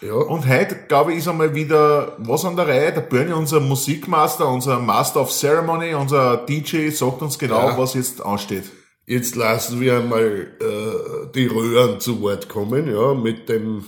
Ja. 0.01 0.15
Und 0.15 0.49
heute, 0.49 0.77
glaube 0.89 1.13
ich, 1.13 1.19
ist 1.19 1.29
einmal 1.29 1.55
wieder 1.55 2.17
was 2.19 2.45
an 2.45 2.57
der 2.57 2.67
Reihe. 2.67 2.93
Der 2.93 3.03
Bernie, 3.03 3.33
unser 3.33 3.61
Musikmaster, 3.61 4.49
unser 4.49 4.79
Master 4.79 5.21
of 5.21 5.31
Ceremony, 5.31 5.95
unser 5.95 6.39
DJ, 6.39 6.91
sagt 6.91 7.23
uns 7.23 7.39
genau, 7.39 7.69
Ja. 7.71 7.79
was 7.79 7.95
jetzt 7.95 8.25
ansteht. 8.25 8.65
Jetzt 9.07 9.35
lassen 9.37 9.81
wir 9.81 9.99
einmal 9.99 10.49
äh, 10.61 11.33
die 11.35 11.47
Röhren 11.47 12.01
zu 12.01 12.21
Wort 12.21 12.49
kommen, 12.49 12.89
ja, 12.93 13.15
mit 13.15 13.49
dem 13.49 13.85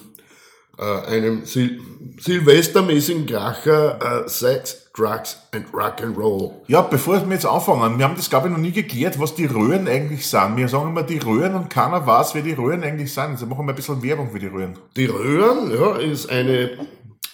äh, 0.79 0.83
einem 0.83 1.47
Sil 1.47 1.79
silvestermäßigen 2.21 3.27
Kracher 3.27 4.25
äh, 4.25 4.29
Sex, 4.29 4.84
Drugs 4.97 5.39
and 5.53 5.67
Rock'n'Roll. 5.73 6.53
Ja, 6.69 6.83
bevor 6.83 7.21
wir 7.27 7.35
jetzt 7.35 7.47
anfangen, 7.47 7.99
wir 7.99 8.05
haben 8.05 8.15
das, 8.15 8.31
glaube 8.31 8.47
ich, 8.47 8.53
noch 8.53 8.61
nie 8.61 8.71
geklärt, 8.71 9.19
was 9.19 9.35
die 9.35 9.47
Röhren 9.47 9.89
eigentlich 9.89 10.27
sind. 10.27 10.57
Wir 10.57 10.69
sagen 10.69 10.91
immer 10.91 11.03
die 11.03 11.19
Röhren 11.19 11.57
und 11.57 11.69
keiner 11.69 12.07
weiß, 12.07 12.35
wer 12.37 12.43
die 12.43 12.53
Röhren 12.53 12.85
eigentlich 12.85 13.13
sind. 13.13 13.31
Also 13.31 13.47
machen 13.47 13.67
wir 13.67 13.73
ein 13.73 13.77
bisschen 13.77 14.03
Werbung 14.05 14.31
für 14.31 14.39
die 14.39 14.47
Röhren. 14.47 14.79
Die 14.97 15.07
Röhren 15.07 15.73
ja, 15.73 15.97
ist 15.97 16.31
eine 16.31 16.79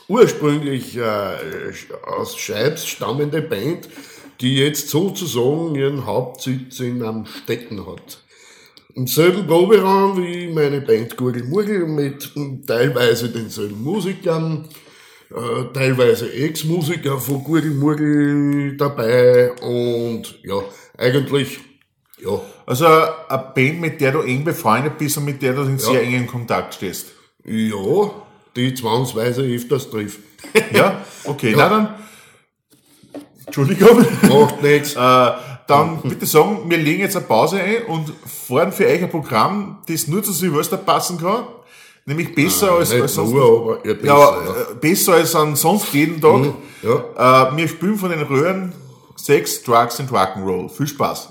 ursprünglich 0.09 0.97
äh, 0.97 1.73
aus 2.07 2.39
Scheibs 2.39 2.87
stammende 2.87 3.43
Band, 3.43 3.89
die 4.41 4.57
jetzt 4.57 4.89
sozusagen 4.89 5.75
ihren 5.75 6.07
Hauptsitz 6.07 6.81
in 6.81 7.03
Amstetten 7.03 7.87
hat. 7.87 8.23
Im 8.95 9.07
selben 9.07 9.47
Proberaum 9.47 10.17
wie 10.17 10.49
meine 10.49 10.81
Band 10.81 11.17
Gurgel 11.17 11.45
Murgel 11.45 11.87
mit 11.87 12.33
teilweise 12.67 13.29
denselben 13.29 13.83
Musikern, 13.85 14.67
äh, 15.31 15.73
teilweise 15.73 16.33
Ex-Musiker 16.33 17.19
von 17.19 17.45
Gurgel 17.45 17.73
Murgel 17.73 18.77
dabei 18.77 19.53
und 19.63 20.39
ja, 20.43 20.61
eigentlich, 20.99 21.61
ja, 22.19 22.41
Also 22.67 22.87
eine 22.87 23.53
Band, 23.55 23.81
mit 23.81 24.01
der 24.01 24.13
du 24.13 24.21
eng 24.21 24.45
befreundet 24.45 24.99
bist 24.99 25.17
und 25.19 25.25
mit 25.25 25.41
der 25.41 25.55
du 25.55 25.63
in 25.63 25.79
sehr 25.79 26.03
engen 26.03 26.27
Kontakt 26.27 26.75
stehst. 26.75 27.07
ja, 27.45 28.11
die 28.57 28.75
zwangsweise 28.75 29.43
öfters 29.43 29.89
trifft. 29.91 30.21
Ja? 30.73 31.05
Okay, 31.25 31.55
na 31.57 31.69
dann. 31.69 31.89
Entschuldigung. 33.47 34.05
Macht 34.29 34.63
nichts. 34.63 34.97
Äh, 35.01 35.31
dann 35.67 36.01
bitte 36.03 36.27
sagen, 36.27 36.69
wir 36.69 36.79
legen 36.79 37.01
jetzt 37.01 37.17
eine 37.17 37.27
Pause 37.27 37.61
ein 37.61 37.85
und 37.85 38.13
fahren 38.27 38.73
für 38.73 38.87
euch 38.87 39.03
ein 39.03 39.09
Programm, 39.09 39.79
das 39.87 40.09
nur 40.09 40.21
zu 40.23 40.33
Silvester 40.33 40.77
passen 40.77 41.19
kann. 41.19 41.45
Nämlich 42.07 42.35
besser 42.35 42.73
als, 42.73 42.91
Nicht 42.91 43.03
als 43.03 43.15
sonst. 43.15 43.31
nur, 43.33 43.45
aber 43.45 43.77
besser, 43.77 44.05
ja, 44.07 44.19
ja. 44.19 44.37
äh, 44.73 44.75
besser 44.81 45.13
als 45.15 45.35
an 45.35 45.55
sonst 45.55 45.93
jeden 45.93 46.21
Tag. 46.21 46.47
Ja. 46.83 47.51
Äh, 47.53 47.57
wir 47.57 47.69
spielen 47.69 47.97
von 47.97 48.11
den 48.11 48.23
Röhren 48.23 48.73
Sex, 49.17 49.63
Drugs 49.63 50.01
and 50.01 50.11
Rock'n'Roll. 50.11 50.71
Viel 50.71 50.87
Spaß. 50.87 51.29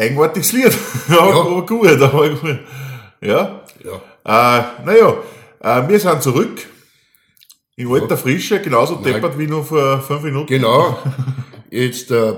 Eigenartiges 0.00 0.52
Lied. 0.52 0.72
ja, 1.08 1.20
aber 1.20 1.66
gut, 1.66 2.00
aber 2.00 2.30
gut. 2.30 2.58
Ja. 3.20 3.60
Ja. 3.84 4.00
Äh, 4.24 4.84
naja, 4.84 5.16
äh, 5.60 5.88
wir 5.88 6.00
sind 6.00 6.22
zurück. 6.22 6.66
In 7.76 7.90
alter 7.90 8.16
Frische, 8.16 8.60
genauso 8.60 8.96
deppert 8.96 9.38
wie 9.38 9.46
nur 9.46 9.64
vor 9.64 10.00
fünf 10.00 10.22
Minuten. 10.22 10.46
Genau. 10.46 10.98
Jetzt 11.70 12.10
äh, 12.10 12.34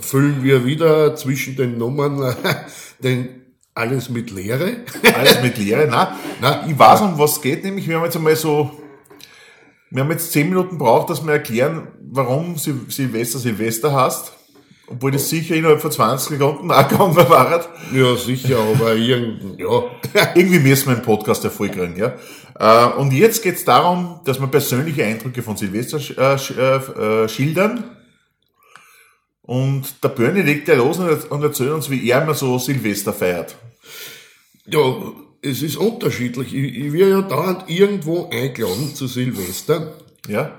füllen 0.00 0.42
wir 0.42 0.64
wieder 0.64 1.14
zwischen 1.16 1.56
den 1.56 1.78
Nummern 1.78 2.22
äh, 2.44 2.54
den 3.02 3.44
alles 3.74 4.08
mit 4.08 4.30
Leere. 4.30 4.76
Alles 5.14 5.42
mit 5.42 5.58
Leere. 5.58 5.86
Nein, 5.88 6.08
Nein. 6.40 6.70
ich 6.70 6.78
weiß, 6.78 7.02
um 7.02 7.18
was 7.18 7.32
es 7.32 7.42
geht, 7.42 7.64
nämlich 7.64 7.88
wir 7.88 7.96
haben 7.96 8.04
jetzt 8.04 8.16
einmal 8.16 8.36
so, 8.36 8.70
wir 9.90 10.04
haben 10.04 10.10
jetzt 10.12 10.30
zehn 10.32 10.48
Minuten 10.48 10.78
braucht, 10.78 11.10
dass 11.10 11.24
wir 11.24 11.32
erklären, 11.32 11.88
warum 12.00 12.56
Sil 12.56 12.86
Silvester 12.88 13.38
Silvester 13.40 13.92
heißt. 13.92 14.32
Obwohl 14.86 15.12
das 15.12 15.28
sicher 15.30 15.54
innerhalb 15.54 15.80
von 15.80 15.90
20 15.90 16.38
Sekunden 16.38 16.70
auch 16.70 16.88
gegangen 16.88 17.16
war. 17.16 17.64
Ja, 17.92 18.16
sicher, 18.16 18.58
aber 18.58 18.94
irgend, 18.94 19.58
ja. 19.58 19.84
Irgendwie 20.34 20.58
müssen 20.58 20.88
wir 20.88 20.96
einen 20.96 21.02
Podcast 21.02 21.44
erfolgreich 21.44 21.96
ja. 21.96 22.14
Äh, 22.58 22.92
Und 22.98 23.12
jetzt 23.12 23.42
geht 23.42 23.56
es 23.56 23.64
darum, 23.64 24.20
dass 24.24 24.38
wir 24.40 24.46
persönliche 24.46 25.04
Eindrücke 25.04 25.42
von 25.42 25.56
Silvester 25.56 25.98
äh, 26.18 26.34
äh, 26.34 27.24
äh, 27.24 27.28
schildern. 27.28 27.84
Und 29.42 30.02
der 30.02 30.08
Bernie 30.08 30.42
legt 30.42 30.68
ja 30.68 30.74
los 30.74 30.98
und 30.98 31.30
und 31.30 31.42
erzählt 31.42 31.72
uns, 31.72 31.90
wie 31.90 32.08
er 32.08 32.22
immer 32.22 32.34
so 32.34 32.58
Silvester 32.58 33.12
feiert. 33.12 33.56
Ja, 34.66 34.80
es 35.42 35.62
ist 35.62 35.76
unterschiedlich. 35.76 36.54
Ich, 36.54 36.76
ich 36.76 36.92
werde 36.92 37.10
ja 37.10 37.22
dauernd 37.22 37.64
irgendwo 37.68 38.30
eingeladen 38.30 38.94
zu 38.94 39.06
Silvester. 39.06 39.94
Ja? 40.28 40.58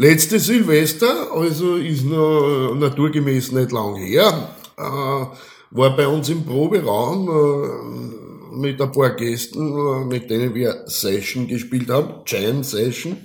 Letzte 0.00 0.38
Silvester, 0.38 1.32
also 1.32 1.74
ist 1.74 2.04
noch 2.04 2.72
naturgemäß 2.76 3.50
nicht 3.50 3.72
lang 3.72 3.96
her, 3.96 4.54
äh, 4.76 4.80
war 4.80 5.96
bei 5.96 6.06
uns 6.06 6.28
im 6.28 6.44
Proberaum 6.44 7.28
äh, 7.28 8.56
mit 8.56 8.80
ein 8.80 8.92
paar 8.92 9.16
Gästen, 9.16 9.58
äh, 9.58 10.04
mit 10.04 10.30
denen 10.30 10.54
wir 10.54 10.84
Session 10.86 11.48
gespielt 11.48 11.90
haben, 11.90 12.22
Jam 12.26 12.62
Session. 12.62 13.16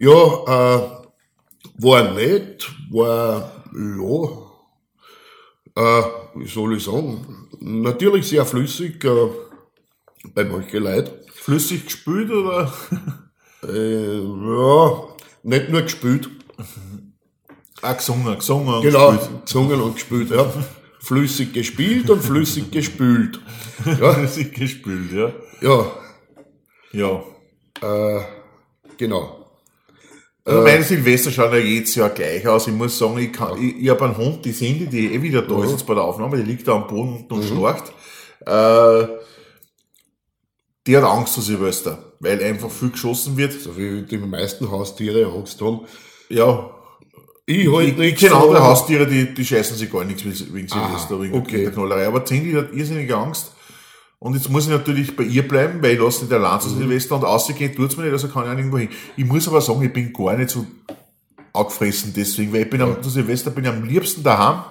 Ja, 0.00 1.04
war 1.78 2.14
nett, 2.14 2.68
war, 2.90 3.52
ja, 3.72 4.50
Äh, 5.76 6.02
wie 6.34 6.48
soll 6.48 6.76
ich 6.76 6.82
sagen? 6.82 7.46
Natürlich 7.60 8.26
sehr 8.26 8.44
flüssig 8.44 9.04
äh, 9.04 9.28
bei 10.34 10.42
manchen 10.44 10.82
Leuten. 10.82 11.12
Flüssig 11.32 11.84
gespült 11.84 12.32
oder? 12.32 12.72
Äh, 13.62 14.18
ja, 14.18 15.08
nicht 15.42 15.68
nur 15.70 15.82
gespült. 15.82 16.28
Ah, 17.82 17.94
gesungen, 17.94 18.34
gesungen 18.36 18.74
und 18.74 18.82
Genau, 18.82 19.12
gespült. 19.12 19.46
gesungen 19.46 19.80
und 19.80 19.94
gespült, 19.94 20.30
ja. 20.30 20.52
Flüssig 21.00 21.52
gespielt 21.54 22.10
und 22.10 22.22
flüssig 22.22 22.70
gespült. 22.70 23.40
Ja, 23.86 24.12
Flüssig 24.14 24.52
gespült, 24.54 25.12
ja. 25.12 25.32
ja, 25.62 25.90
Ja. 26.92 28.18
äh, 28.18 28.22
genau. 28.98 29.36
Also 30.44 30.62
meine 30.62 30.82
Silvester 30.82 31.30
schauen 31.30 31.52
ja 31.52 31.58
jedes 31.58 31.94
Jahr 31.94 32.10
gleich 32.10 32.46
aus. 32.48 32.66
Ich 32.66 32.72
muss 32.74 32.98
sagen, 32.98 33.18
ich, 33.18 33.32
kann, 33.32 33.56
ich, 33.62 33.82
ich 33.82 33.88
habe 33.88 34.04
einen 34.04 34.16
Hund, 34.16 34.44
die 34.44 34.52
Cindy, 34.52 34.86
die 34.86 35.14
eh 35.14 35.22
wieder 35.22 35.42
da 35.42 35.62
ist 35.64 35.70
jetzt 35.70 35.86
bei 35.86 35.94
der 35.94 36.02
Aufnahme, 36.02 36.36
die 36.38 36.42
liegt 36.42 36.66
da 36.66 36.72
am 36.74 36.86
Boden 36.86 37.24
und 37.28 37.44
schnarcht. 37.44 37.92
Äh, 38.46 39.06
die 40.86 40.96
hat 40.96 41.04
Angst 41.04 41.34
vor 41.34 41.42
Silvester, 41.42 42.09
weil 42.20 42.42
einfach 42.42 42.70
viel 42.70 42.90
geschossen 42.90 43.36
wird. 43.36 43.52
So 43.60 43.76
wie 43.76 44.02
die 44.02 44.18
meisten 44.18 44.70
Haustiere 44.70 45.26
Angst 45.32 45.60
haben. 45.60 45.80
Ja, 46.28 46.70
Ich 47.46 47.64
ich, 47.66 47.72
halt 47.72 47.88
ich 47.88 47.96
nicht 47.96 48.18
kenne 48.18 48.30
so- 48.32 48.36
andere 48.36 48.62
Haustiere, 48.62 49.06
die, 49.06 49.34
die 49.34 49.44
scheißen 49.44 49.76
sich 49.76 49.90
gar 49.90 50.04
nichts 50.04 50.24
wegen 50.24 50.68
Silvester, 50.68 51.20
wegen 51.20 51.34
okay. 51.34 51.64
der 51.64 51.72
Knallerei. 51.72 52.06
Aber 52.06 52.24
Cindy 52.24 52.52
hat 52.52 52.72
irrsinnige 52.72 53.16
Angst. 53.16 53.52
Und 54.18 54.34
jetzt 54.34 54.50
muss 54.50 54.64
ich 54.64 54.70
natürlich 54.70 55.16
bei 55.16 55.22
ihr 55.24 55.48
bleiben, 55.48 55.82
weil 55.82 55.94
ich 55.94 55.98
lasse 55.98 56.24
nicht 56.24 56.32
allein 56.34 56.60
zu 56.60 56.68
Mhm. 56.68 56.78
Silvester 56.80 57.16
und 57.16 57.22
rausgehen 57.24 57.74
tut's 57.74 57.96
mir 57.96 58.02
nicht, 58.04 58.12
also 58.12 58.28
kann 58.28 58.44
ich 58.44 58.50
auch 58.50 58.54
nirgendwo 58.54 58.76
hin. 58.78 58.90
Ich 59.16 59.24
muss 59.24 59.48
aber 59.48 59.62
sagen, 59.62 59.82
ich 59.82 59.92
bin 59.92 60.12
gar 60.12 60.36
nicht 60.36 60.50
so 60.50 60.66
angefressen 61.54 62.12
deswegen, 62.14 62.52
weil 62.52 62.62
ich 62.62 62.70
bin 62.70 62.82
am, 62.82 63.02
zu 63.02 63.08
Silvester 63.08 63.50
bin 63.50 63.64
ich 63.64 63.70
am 63.70 63.82
liebsten 63.82 64.22
daheim, 64.22 64.62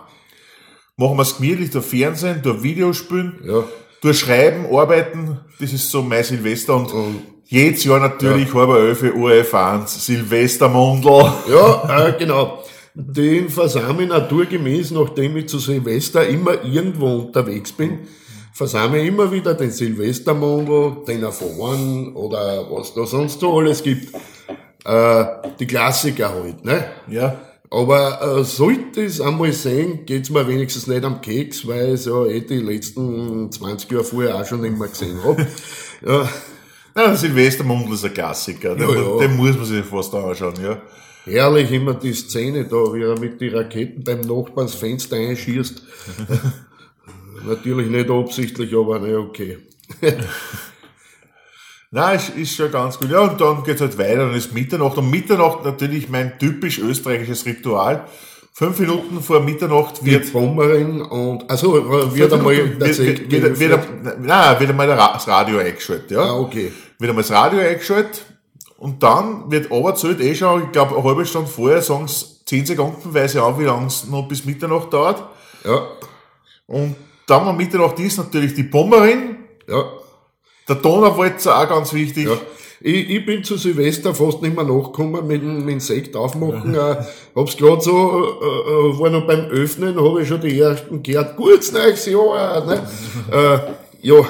machen 0.97 1.17
wir's 1.17 1.35
gemütlich, 1.37 1.71
durch 1.71 1.85
Fernsehen, 1.85 2.41
durch 2.43 2.61
Videospielen, 2.61 3.39
Ja. 3.43 3.63
durch 4.01 4.19
Schreiben, 4.19 4.65
Arbeiten, 4.67 5.39
das 5.59 5.73
ist 5.73 5.89
so 5.89 6.03
mein 6.03 6.23
Silvester 6.23 6.75
und 6.75 6.93
jedes 7.49 7.83
Jahr 7.83 7.99
natürlich 7.99 8.53
halber 8.53 8.79
elf 8.79 9.01
UF1, 9.01 9.87
Silvestermundel. 9.87 11.31
Ja, 11.49 12.07
äh, 12.07 12.13
genau. 12.17 12.63
Den 12.93 13.49
versame 13.49 14.03
ich 14.03 14.09
naturgemäß, 14.09 14.91
nachdem 14.91 15.35
ich 15.37 15.49
zu 15.49 15.57
Silvester 15.57 16.27
immer 16.27 16.63
irgendwo 16.63 17.07
unterwegs 17.07 17.71
bin, 17.71 17.99
versame 18.53 18.99
ich 19.01 19.07
immer 19.07 19.31
wieder 19.31 19.55
den 19.55 19.71
Silvestermondel, 19.71 21.03
den 21.07 21.23
erfahren 21.23 22.15
oder 22.15 22.67
was 22.69 22.93
da 22.93 23.07
sonst 23.07 23.39
so 23.39 23.57
alles 23.57 23.81
gibt. 23.81 24.13
Äh, 24.85 25.25
die 25.59 25.65
Klassiker 25.65 26.29
halt, 26.29 26.63
ne? 26.63 26.85
Ja. 27.07 27.41
Aber 27.71 28.39
äh, 28.39 28.43
sollte 28.43 29.05
es 29.05 29.21
einmal 29.21 29.53
sein, 29.53 30.01
geht's 30.05 30.29
mir 30.29 30.47
wenigstens 30.47 30.85
nicht 30.85 31.03
am 31.03 31.21
Keks, 31.21 31.67
weil 31.67 31.95
ich 31.95 32.05
ja 32.05 32.25
eh 32.25 32.41
die 32.41 32.59
letzten 32.59 33.51
20 33.51 33.91
Jahre 33.91 34.03
vorher 34.03 34.35
auch 34.35 34.45
schon 34.45 34.61
nicht 34.61 34.77
mehr 34.77 34.87
gesehen 34.87 35.17
hab. 35.23 35.39
ja, 36.05 36.29
Ja, 36.99 37.07
der 37.07 37.17
Silvestermundel 37.17 37.93
ist 37.93 38.05
ein 38.05 38.13
Klassiker. 38.13 38.75
Den, 38.75 38.89
Ja, 38.89 38.95
ja. 38.95 39.17
den 39.19 39.35
muss 39.37 39.55
man 39.55 39.65
sich 39.65 39.85
fast 39.85 40.13
anschauen, 40.13 40.53
ja. 40.61 40.81
herrlich 41.25 41.71
immer 41.71 41.93
die 41.93 42.13
Szene 42.13 42.65
da, 42.65 42.75
wie 42.93 43.01
er 43.03 43.17
mit 43.19 43.39
den 43.39 43.55
Raketen 43.55 44.03
beim 44.03 44.21
Nachbarns 44.21 44.75
Fenster 44.75 45.15
einschießt. 45.15 45.83
Natürlich 47.47 47.89
nicht 47.89 48.09
absichtlich, 48.09 48.73
aber 48.75 48.99
na 48.99 49.17
okay. 49.17 49.59
Nein, 51.91 52.17
ist, 52.17 52.29
ist 52.35 52.55
schon 52.55 52.71
ganz 52.71 52.99
gut. 52.99 53.09
Ja, 53.09 53.21
und 53.21 53.39
dann 53.41 53.63
geht's 53.63 53.81
halt 53.81 53.97
weiter, 53.97 54.17
dann 54.27 54.35
ist 54.35 54.53
Mitternacht. 54.53 54.97
Und 54.97 55.09
Mitternacht 55.09 55.63
natürlich 55.65 56.07
mein 56.09 56.37
typisch 56.37 56.77
österreichisches 56.79 57.45
Ritual. 57.45 58.05
Fünf 58.53 58.77
Minuten 58.79 59.21
vor 59.21 59.39
Mitternacht 59.39 60.03
wird, 60.05 60.23
Wird 60.25 60.33
Bomberin 60.33 61.01
und, 61.01 61.49
also 61.49 61.77
äh, 61.79 62.13
wird 62.15 62.33
einmal 62.33 62.57
wird, 62.57 62.79
wird, 62.99 63.31
wird, 63.31 63.59
wird, 63.59 63.79
nein, 64.21 64.59
wird 64.59 64.69
einmal 64.69 64.85
der 64.87 64.97
Ra- 64.97 65.13
das 65.13 65.27
Radio 65.29 65.59
eingeschaltet, 65.59 66.11
ja. 66.11 66.19
Ah, 66.23 66.37
okay. 66.39 66.71
Wird 66.99 67.09
einmal 67.09 67.23
das 67.23 67.31
Radio 67.31 67.59
eingeschaltet. 67.59 68.25
Und 68.77 69.03
dann 69.03 69.49
wird 69.51 69.71
runterzählt, 69.71 70.21
eh 70.21 70.35
schon, 70.35 70.63
ich 70.63 70.71
glaube, 70.71 70.95
eine 70.95 71.03
halbe 71.03 71.25
Stunde 71.25 71.49
vorher 71.49 71.81
sagen 71.81 72.07
sie 72.07 72.25
zehn 72.45 72.65
Sekunden, 72.65 73.13
weil 73.13 73.27
sie 73.27 73.41
an, 73.43 73.59
wie 73.59 73.65
lange 73.65 73.87
es 73.87 74.07
noch 74.07 74.27
bis 74.27 74.45
Mitternacht 74.45 74.93
dauert. 74.93 75.21
Ja, 75.65 75.87
Und 76.67 76.95
dann 77.27 77.47
um 77.47 77.57
Mitternacht 77.57 77.99
ist 77.99 78.17
natürlich 78.17 78.53
die 78.53 78.63
Bomberin, 78.63 79.35
ja, 79.67 79.83
der 80.67 80.75
Donauwalzer 80.75 81.57
auch 81.59 81.67
ganz 81.67 81.93
wichtig. 81.93 82.27
ja. 82.27 82.37
Ich, 82.81 83.09
ich 83.09 83.25
bin 83.25 83.43
zu 83.43 83.57
Silvester 83.57 84.15
fast 84.15 84.41
nicht 84.41 84.55
mehr 84.55 84.63
nachgekommen 84.63 85.27
mit 85.27 85.41
dem, 85.41 85.65
mit 85.65 85.73
dem 85.73 85.79
Sekt 85.81 86.15
aufmachen. 86.15 86.73
äh, 86.73 86.95
hab's 87.35 87.57
grad 87.57 87.83
so, 87.83 87.91
äh, 87.91 88.45
äh, 88.45 88.99
war 88.99 89.09
noch 89.09 89.27
beim 89.27 89.47
Öffnen, 89.47 90.01
habe 90.01 90.21
ich 90.21 90.27
schon 90.29 90.39
die 90.39 90.57
ersten 90.57 91.03
gehört, 91.03 91.35
gutes 91.35 91.73
neues 91.73 92.05
Jahr, 92.05 92.65
ne? 92.65 92.87
äh, 93.31 93.59
ja, 94.07 94.15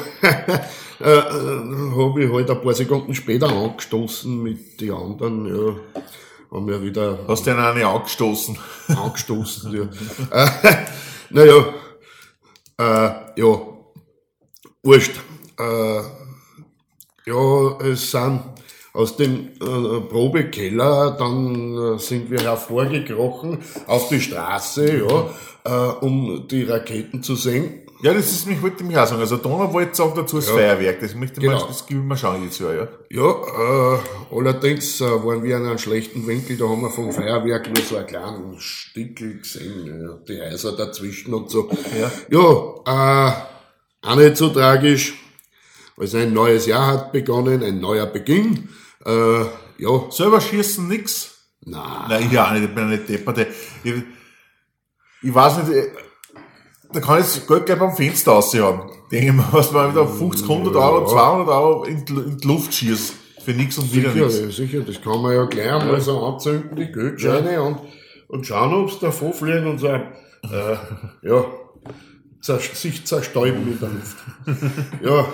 äh, 0.99 1.09
äh, 1.09 1.95
habe 1.95 2.23
ich 2.23 2.31
halt 2.31 2.49
ein 2.49 2.62
paar 2.62 2.73
Sekunden 2.73 3.15
später 3.15 3.49
angestoßen 3.49 4.41
mit 4.41 4.81
den 4.81 4.91
anderen, 4.91 5.45
ja, 5.45 6.01
haben 6.51 6.67
wir 6.67 6.81
wieder 6.81 7.19
Hast 7.27 7.45
du 7.45 7.51
einen 7.51 7.59
eine 7.59 7.88
angestoßen? 7.88 8.57
angestoßen, 8.88 9.73
ja. 9.73 9.83
äh, 10.43 10.75
naja, 11.29 11.73
äh, 12.77 13.41
ja, 13.41 13.62
wurscht. 14.83 15.19
Äh, 15.59 16.01
ja, 17.25 17.77
es 17.81 18.12
sind 18.12 18.41
aus 18.93 19.15
dem 19.15 19.49
äh, 19.62 20.01
Probekeller, 20.01 21.12
dann 21.12 21.95
äh, 21.95 21.99
sind 21.99 22.31
wir 22.31 22.41
hervorgekrochen 22.41 23.59
auf 23.88 24.09
die 24.09 24.19
Straße, 24.19 25.05
ja, 25.05 25.29
äh, 25.63 25.91
um 26.03 26.47
die 26.47 26.63
Raketen 26.63 27.21
zu 27.21 27.35
sehen. 27.35 27.88
Ja, 28.01 28.13
das 28.13 28.31
ist 28.31 28.47
mich 28.47 28.62
wollte 28.62 28.77
ich 28.81 28.88
mich 28.88 28.97
auch 28.97 29.05
sagen. 29.05 29.19
Also 29.19 29.35
Donauwald 29.38 29.93
sagt 29.95 30.17
dazu 30.17 30.38
das 30.38 30.49
Feuerwerk. 30.49 31.01
Das 31.01 31.13
möchte 31.15 31.39
ich 31.41 31.45
Genau. 31.45 31.59
mal, 31.59 31.67
das 31.67 31.83
ich 31.88 31.95
mir 31.95 32.15
schauen 32.15 32.43
jetzt 32.45 32.57
Jahr, 32.59 32.73
ja. 32.73 32.88
Ja, 33.09 33.95
äh, 33.95 33.99
allerdings 34.33 35.01
äh, 35.01 35.05
waren 35.05 35.43
wir 35.43 35.57
in 35.57 35.65
einem 35.65 35.77
schlechten 35.77 36.25
Winkel, 36.25 36.55
da 36.55 36.69
haben 36.69 36.81
wir 36.81 36.89
vom 36.89 37.12
Feuerwerk 37.12 37.67
nur 37.67 37.83
so 37.83 37.97
einen 37.97 38.07
kleinen 38.07 38.55
Stickel 38.59 39.39
gesehen, 39.39 40.01
ja, 40.01 40.13
die 40.27 40.39
Häuser 40.41 40.77
dazwischen 40.77 41.33
und 41.33 41.49
so. 41.49 41.69
Ja. 41.99 42.09
Ja, 42.29 43.29
äh, 43.31 44.07
auch 44.07 44.15
nicht 44.15 44.38
so 44.38 44.49
tragisch. 44.49 45.15
Also 45.97 46.17
ein 46.19 46.31
neues 46.31 46.67
Jahr 46.67 46.88
hat 46.88 47.12
begonnen, 47.12 47.62
ein 47.63 47.81
neuer 47.81 48.05
Beginn. 48.05 48.69
Äh, 49.05 49.41
ja, 49.77 50.09
Selber 50.09 50.39
schießen 50.39 50.88
nix. 50.88 51.35
na, 51.65 52.05
Nein, 52.07 52.29
ich 52.31 52.39
auch 52.39 52.51
nicht, 52.53 52.63
ich 52.63 52.73
bin 52.73 52.83
ja 52.85 52.95
nicht 52.95 53.09
deppert. 53.09 53.45
Ich, 53.83 53.93
ich 55.21 55.33
weiß 55.35 55.57
nicht, 55.63 55.71
äh, 55.73 55.89
da 56.91 56.99
kann 56.99 57.19
ich 57.19 57.25
das 57.25 57.47
Geld 57.47 57.65
gleich 57.65 57.80
beim 57.80 57.95
Fenster 57.95 58.32
raushauen. 58.32 58.82
Denke 59.12 59.28
ich 59.28 59.34
mir, 59.34 59.47
was 59.52 59.71
man 59.71 59.91
wieder 59.91 60.08
50, 60.08 60.49
100 60.49 60.75
Euro, 60.75 61.06
200 61.08 61.47
Euro 61.49 61.84
in 61.84 62.06
die, 62.06 62.13
in 62.13 62.38
die 62.38 62.47
Luft 62.47 62.73
schießt. 62.73 63.13
Für 63.43 63.52
nix 63.52 63.78
und 63.78 63.93
wieder 63.93 64.12
sicher, 64.12 64.25
nichts. 64.25 64.39
ja, 64.39 64.52
sicher, 64.52 64.82
das 64.82 65.02
kann 65.02 65.21
man 65.21 65.34
ja 65.34 65.45
gleich 65.45 65.71
einmal 65.71 66.02
so 66.02 66.19
anzünden, 66.25 66.75
die 66.75 66.91
Geldscheine 66.91 67.62
und, 67.62 67.80
und 68.28 68.45
schauen, 68.45 68.73
ob's 68.73 68.99
davon 68.99 69.34
fliegen 69.34 69.65
und 69.65 69.80
so, 69.80 69.88
äh, 69.88 70.02
ja, 71.21 71.45
sich 72.41 73.06
zerstäuben 73.06 73.65
in 73.65 73.80
der 73.80 73.89
Luft. 73.89 74.17
ja, 75.04 75.25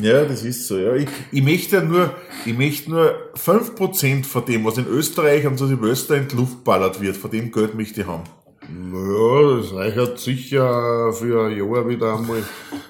Ja, 0.00 0.24
das 0.24 0.42
ist 0.42 0.66
so, 0.66 0.78
ja. 0.78 0.94
Ich, 0.94 1.08
ich 1.30 1.42
möchte 1.42 1.76
ja 1.76 1.82
nur, 1.82 2.14
ich 2.46 2.56
möchte 2.56 2.90
nur 2.90 3.14
5% 3.36 4.24
von 4.24 4.44
dem, 4.44 4.64
was 4.64 4.78
in 4.78 4.86
Österreich 4.86 5.46
und 5.46 5.58
so 5.58 5.66
Silvester 5.66 6.16
in 6.16 6.28
die 6.28 6.36
Luft 6.36 6.64
ballert 6.64 7.00
wird, 7.00 7.16
von 7.16 7.30
dem 7.30 7.52
Geld 7.52 7.74
möchte 7.74 8.00
ich 8.00 8.06
haben. 8.06 8.24
Ja, 8.68 9.56
das 9.56 9.72
reichert 9.74 10.18
sicher 10.18 11.12
für 11.12 11.46
ein 11.46 11.56
Jahr 11.56 11.88
wieder 11.88 12.16
einmal 12.16 12.42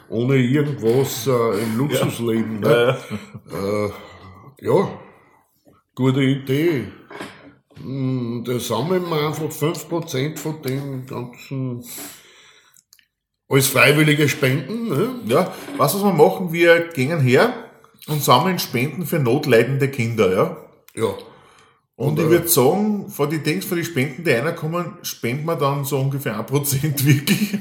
ohne 0.08 0.36
irgendwas 0.36 1.26
äh, 1.26 1.62
im 1.62 1.78
Luxusleben. 1.78 2.60
Ne? 2.60 2.96
Äh, 3.50 4.66
ja, 4.66 5.00
gute 5.94 6.22
Idee. 6.22 6.88
Hm, 7.80 8.44
Da 8.46 8.58
sammeln 8.58 9.08
wir 9.08 9.26
einfach 9.26 9.50
5% 9.50 10.38
von 10.38 10.60
dem 10.62 11.06
ganzen 11.06 11.84
als 13.48 13.66
freiwillige 13.66 14.28
Spenden. 14.28 14.88
Ne? 14.88 15.20
Ja, 15.26 15.52
was 15.76 15.94
was 15.94 16.02
wir 16.02 16.12
machen, 16.12 16.52
wir 16.52 16.88
gehen 16.88 17.20
her 17.20 17.52
und 18.08 18.22
sammeln 18.22 18.58
Spenden 18.58 19.06
für 19.06 19.18
notleidende 19.18 19.88
Kinder, 19.88 20.34
ja. 20.34 20.56
Ja. 20.94 21.14
Und 21.94 22.18
ich 22.18 22.28
würde 22.28 22.48
sagen, 22.48 23.10
von 23.10 23.28
die 23.28 23.38
Dings, 23.38 23.66
von 23.66 23.76
die 23.76 23.84
Spenden, 23.84 24.24
die 24.24 24.30
reinkommen, 24.30 24.94
spenden 25.02 25.44
wir 25.44 25.56
dann 25.56 25.84
so 25.84 25.98
ungefähr 25.98 26.40
1% 26.40 27.04
wirklich. 27.04 27.58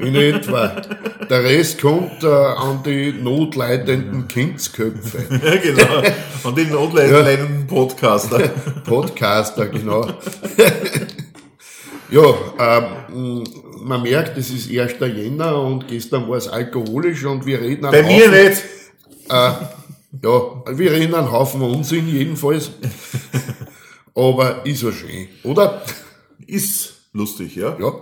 In 0.00 0.14
etwa. 0.16 0.82
Der 1.30 1.44
Rest 1.44 1.80
kommt 1.80 2.24
äh, 2.24 2.26
an 2.26 2.82
die 2.84 3.12
notleidenden 3.12 4.26
Kindsköpfe. 4.26 5.18
ja, 5.44 5.56
genau. 5.56 6.02
Und 6.42 6.58
den 6.58 6.70
notleidenden 6.70 7.66
Podcaster. 7.68 8.38
Podcaster, 8.84 9.68
genau. 9.68 10.08
ja, 12.10 12.34
ähm, 12.58 13.44
man 13.80 14.02
merkt, 14.02 14.36
es 14.36 14.50
ist 14.50 14.68
1. 14.68 14.94
Jänner 15.00 15.62
und 15.62 15.86
gestern 15.86 16.28
war 16.28 16.36
es 16.36 16.48
alkoholisch 16.48 17.24
und 17.24 17.46
wir 17.46 17.60
reden 17.60 17.82
Bei 17.82 18.02
mir 18.02 18.26
Haufen, 18.26 18.44
nicht. 18.44 18.64
Ja, 20.22 20.62
wir 20.78 20.92
reden 20.92 21.14
einen 21.14 21.30
Haufen 21.30 21.60
Unsinn 21.62 22.08
jedenfalls. 22.08 22.70
Aber 24.14 24.64
ist 24.64 24.82
ja 24.82 24.92
schön, 24.92 25.28
oder? 25.44 25.82
Ist, 26.46 26.94
lustig, 27.12 27.56
ja? 27.56 27.76
Ja. 27.78 27.92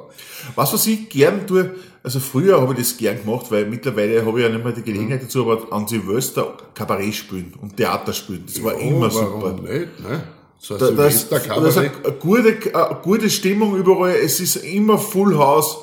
Was, 0.54 0.72
was 0.72 0.86
ich 0.86 1.08
gern 1.08 1.46
tue, 1.46 1.74
also 2.02 2.20
früher 2.20 2.60
habe 2.60 2.74
ich 2.74 2.80
das 2.80 2.96
gern 2.96 3.20
gemacht, 3.24 3.46
weil 3.50 3.66
mittlerweile 3.66 4.24
habe 4.24 4.38
ich 4.38 4.46
ja 4.46 4.52
nicht 4.52 4.62
mehr 4.64 4.74
die 4.74 4.82
Gelegenheit 4.82 5.22
dazu, 5.22 5.50
aber 5.50 5.72
an 5.72 5.88
Silvester 5.88 6.56
Kabarett 6.74 7.14
spielen 7.14 7.54
und 7.60 7.76
Theater 7.76 8.12
spielen. 8.12 8.44
Das 8.46 8.62
war 8.62 8.78
immer 8.78 9.08
Oh, 9.10 9.14
warum 9.14 9.40
super. 9.56 9.62
nicht, 9.62 10.00
ne? 10.00 10.22
So 10.58 10.76
Da, 10.78 10.90
das, 10.92 11.28
das 11.28 11.46
ist 11.46 11.78
eine, 11.78 11.90
gute, 12.20 12.74
eine 12.74 12.98
gute 13.02 13.28
Stimmung 13.30 13.76
überall. 13.76 14.14
Es 14.14 14.38
ist 14.40 14.56
immer 14.56 14.98
Full 14.98 15.36
House. 15.36 15.78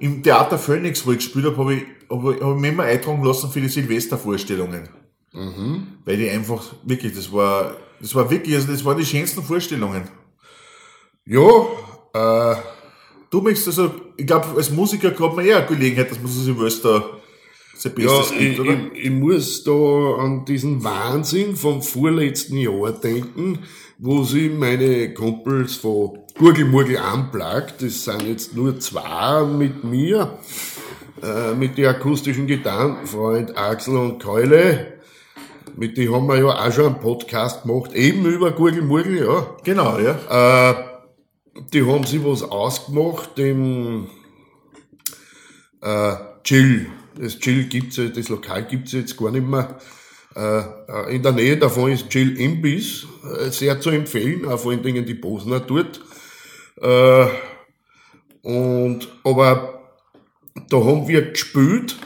Im 0.00 0.22
Theater 0.22 0.58
Phoenix, 0.58 1.06
wo 1.06 1.12
ich 1.12 1.18
gespielt 1.18 1.44
habe, 1.44 1.56
habe 1.56 1.74
ich, 1.74 1.82
habe 2.10 2.34
ich, 2.34 2.40
habe 2.40 2.54
ich 2.54 2.60
mich 2.60 2.70
immer 2.72 2.82
eintragen 2.84 3.22
lassen 3.22 3.50
für 3.50 3.60
die 3.60 3.68
Silvestervorstellungen. 3.68 4.88
Mhm. 5.34 5.88
Weil 6.04 6.16
die 6.16 6.30
einfach, 6.30 6.64
wirklich, 6.84 7.14
das 7.14 7.32
war, 7.32 7.76
das 8.00 8.14
war 8.14 8.30
wirklich, 8.30 8.54
also 8.54 8.72
das 8.72 8.84
waren 8.84 8.98
die 8.98 9.06
schönsten 9.06 9.42
Vorstellungen. 9.42 10.08
Ja, 11.26 11.66
äh, 12.14 12.56
Du 13.34 13.40
möchtest 13.40 13.66
also, 13.66 13.92
ich 14.16 14.28
glaube, 14.28 14.46
als 14.56 14.70
Musiker 14.70 15.10
hat 15.10 15.34
man 15.34 15.44
eher 15.44 15.56
eine 15.56 15.66
Gelegenheit, 15.66 16.08
dass 16.08 16.20
man 16.20 16.28
so 16.28 16.40
Silvester 16.40 17.18
sein 17.74 17.92
ja 17.96 18.06
Bestes 18.06 18.38
gibt, 18.38 18.52
ich, 18.52 18.60
oder? 18.60 18.76
ich, 18.94 19.06
ich 19.06 19.10
muss 19.10 19.64
da 19.64 19.72
an 20.20 20.44
diesen 20.44 20.84
Wahnsinn 20.84 21.56
vom 21.56 21.82
vorletzten 21.82 22.58
Jahr 22.58 22.92
denken, 22.92 23.58
wo 23.98 24.22
sie 24.22 24.50
meine 24.50 25.12
Kumpels 25.14 25.74
von 25.74 26.20
Gurgelmurgel 26.38 26.98
anplagt. 26.98 27.82
Das 27.82 28.04
sind 28.04 28.22
jetzt 28.22 28.54
nur 28.54 28.78
zwei 28.78 29.42
mit 29.42 29.82
mir, 29.82 30.38
äh, 31.20 31.56
mit 31.56 31.76
den 31.76 31.86
akustischen 31.86 32.46
Gitarren, 32.46 33.04
Freund 33.04 33.58
Axel 33.58 33.96
und 33.96 34.22
Keule. 34.22 34.93
Mit 35.76 35.96
die 35.96 36.08
haben 36.08 36.26
wir 36.26 36.38
ja 36.38 36.46
auch 36.46 36.72
schon 36.72 36.86
einen 36.86 37.00
Podcast 37.00 37.62
gemacht, 37.62 37.92
eben 37.94 38.24
über 38.26 38.52
Gurgelmurgel, 38.52 39.24
ja. 39.24 39.56
Genau, 39.64 39.98
ja. 39.98 40.70
Äh, 40.70 40.74
die 41.72 41.84
haben 41.84 42.04
sich 42.04 42.24
was 42.24 42.42
ausgemacht 42.42 43.38
im 43.38 44.08
äh, 45.80 46.14
Chill. 46.42 46.86
Das 47.20 47.38
Chill 47.38 47.64
gibt's 47.64 47.96
ja, 47.96 48.06
das 48.06 48.28
Lokal 48.28 48.64
gibt's 48.64 48.92
jetzt 48.92 49.16
gar 49.16 49.30
nicht 49.30 49.46
mehr. 49.46 49.78
Äh, 50.36 51.14
in 51.14 51.22
der 51.22 51.32
Nähe 51.32 51.56
davon 51.56 51.92
ist 51.92 52.08
Chill 52.10 52.38
Imbiss, 52.40 53.06
äh, 53.40 53.50
sehr 53.50 53.80
zu 53.80 53.90
empfehlen, 53.90 54.46
auch 54.46 54.58
vor 54.58 54.72
allen 54.72 54.82
Dingen 54.82 55.06
die 55.06 55.14
Bosner 55.14 55.60
dort. 55.60 56.00
Äh, 56.80 57.26
und, 58.42 59.08
aber 59.22 59.80
da 60.68 60.76
haben 60.76 61.08
wir 61.08 61.30
gespielt, 61.30 61.96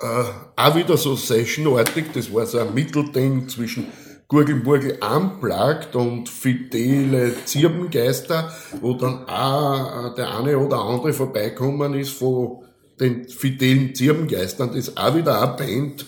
äh, 0.00 0.24
auch 0.56 0.76
wieder 0.76 0.96
so 0.96 1.14
sessionartig, 1.14 2.06
das 2.12 2.32
war 2.32 2.46
so 2.46 2.58
ein 2.58 2.74
Mittelding 2.74 3.48
zwischen 3.48 3.86
Gurgelmurgel 4.28 4.98
Unplugged 5.02 5.96
und 5.96 6.28
fidele 6.28 7.34
Zirbengeister, 7.44 8.52
wo 8.80 8.94
dann 8.94 9.28
auch 9.28 10.14
der 10.14 10.38
eine 10.38 10.58
oder 10.58 10.78
andere 10.78 11.12
vorbeikommen 11.12 11.94
ist 11.94 12.10
von 12.10 12.64
den 13.00 13.28
fidelen 13.28 13.92
Zirbengeistern, 13.94 14.72
das 14.74 14.96
auch 14.96 15.14
wieder 15.16 15.42
eine 15.42 15.56
Band 15.56 16.06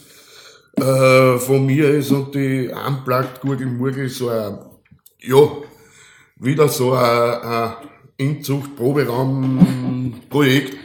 äh, 0.76 1.38
von 1.38 1.66
mir 1.66 1.90
ist 1.90 2.12
und 2.12 2.35
die 2.35 2.68
Unplugged 2.68 3.40
Gurgelmurgel 3.40 4.09
so 4.09 4.28
ein, 4.28 4.59
ja, 5.20 5.48
wieder 6.37 6.68
so 6.68 6.92
ein, 6.92 7.42
ein 7.42 7.72
Inzucht-Proberaum-Projekt. 8.18 10.76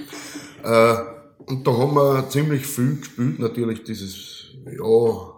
Äh, 0.63 1.16
und 1.47 1.65
da 1.65 1.71
haben 1.71 1.95
wir 1.95 2.29
ziemlich 2.29 2.65
viel 2.65 2.97
gespielt, 2.97 3.39
natürlich 3.39 3.83
dieses, 3.83 4.53
ja, 4.65 5.37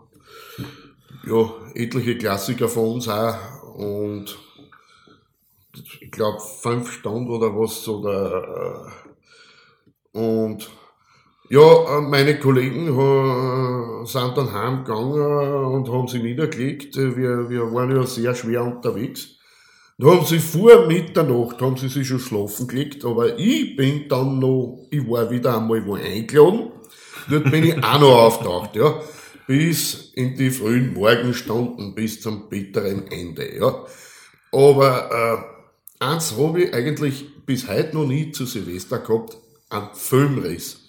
ja, 1.27 1.51
etliche 1.75 2.17
Klassiker 2.17 2.67
von 2.67 2.93
uns 2.95 3.07
auch 3.07 3.75
und 3.75 4.37
ich 6.01 6.11
glaube 6.11 6.39
fünf 6.61 6.91
Stunden 6.91 7.29
oder 7.29 7.55
was 7.55 7.87
oder 7.87 8.91
äh, 10.13 10.17
und 10.17 10.69
ja, 11.49 12.01
meine 12.01 12.37
Kollegen 12.39 12.87
äh, 12.87 14.05
sind 14.05 14.37
dann 14.37 14.53
heimgegangen 14.53 15.65
und 15.73 15.89
haben 15.89 16.07
sich 16.07 16.21
niedergelegt. 16.21 16.95
Wir, 16.95 17.49
wir 17.49 17.73
waren 17.73 17.95
ja 17.95 18.05
sehr 18.05 18.35
schwer 18.35 18.63
unterwegs. 18.63 19.38
Da 20.01 20.11
haben 20.11 20.25
sie 20.25 20.39
vor 20.39 20.87
Mitternacht, 20.87 21.61
haben 21.61 21.75
sie 21.75 21.89
sich 21.89 22.07
schon 22.07 22.21
schlafen 22.21 22.69
gelegt, 22.69 23.03
aber 23.03 23.37
ich 23.37 23.75
bin 23.75 24.07
dann 24.07 24.39
noch, 24.39 24.87
ich 24.89 25.05
war 25.05 25.29
wieder 25.29 25.57
einmal 25.57 25.85
wo 25.85 25.95
eingeladen. 25.95 26.71
Dort 27.29 27.51
bin 27.51 27.65
ich 27.65 27.83
auch 27.83 27.99
noch 27.99 28.17
auftaucht, 28.23 28.77
ja. 28.77 29.01
Bis 29.45 30.13
in 30.13 30.37
die 30.37 30.51
frühen 30.51 30.93
Morgenstunden, 30.93 31.95
bis 31.95 32.21
zum 32.21 32.47
bitteren 32.47 33.11
Ende, 33.11 33.53
ja. 33.57 33.85
Aber 34.53 35.51
äh, 35.99 36.05
eins 36.05 36.33
habe 36.37 36.63
ich 36.63 36.73
eigentlich 36.73 37.45
bis 37.45 37.67
heute 37.67 37.97
noch 37.97 38.05
nie 38.05 38.31
zu 38.31 38.45
Silvester 38.45 38.99
gehabt, 38.99 39.35
einen 39.69 39.89
Filmriss. 39.93 40.87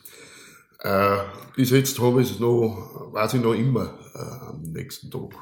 Äh, 0.79 1.17
bis 1.57 1.71
jetzt 1.71 1.99
habe 1.99 2.23
ich 2.23 2.31
es 2.31 2.39
noch, 2.39 3.11
weiß 3.13 3.35
ich 3.35 3.43
noch 3.43 3.55
immer, 3.55 3.99
äh, 4.15 4.51
am 4.51 4.63
nächsten 4.63 5.11
Tag, 5.11 5.35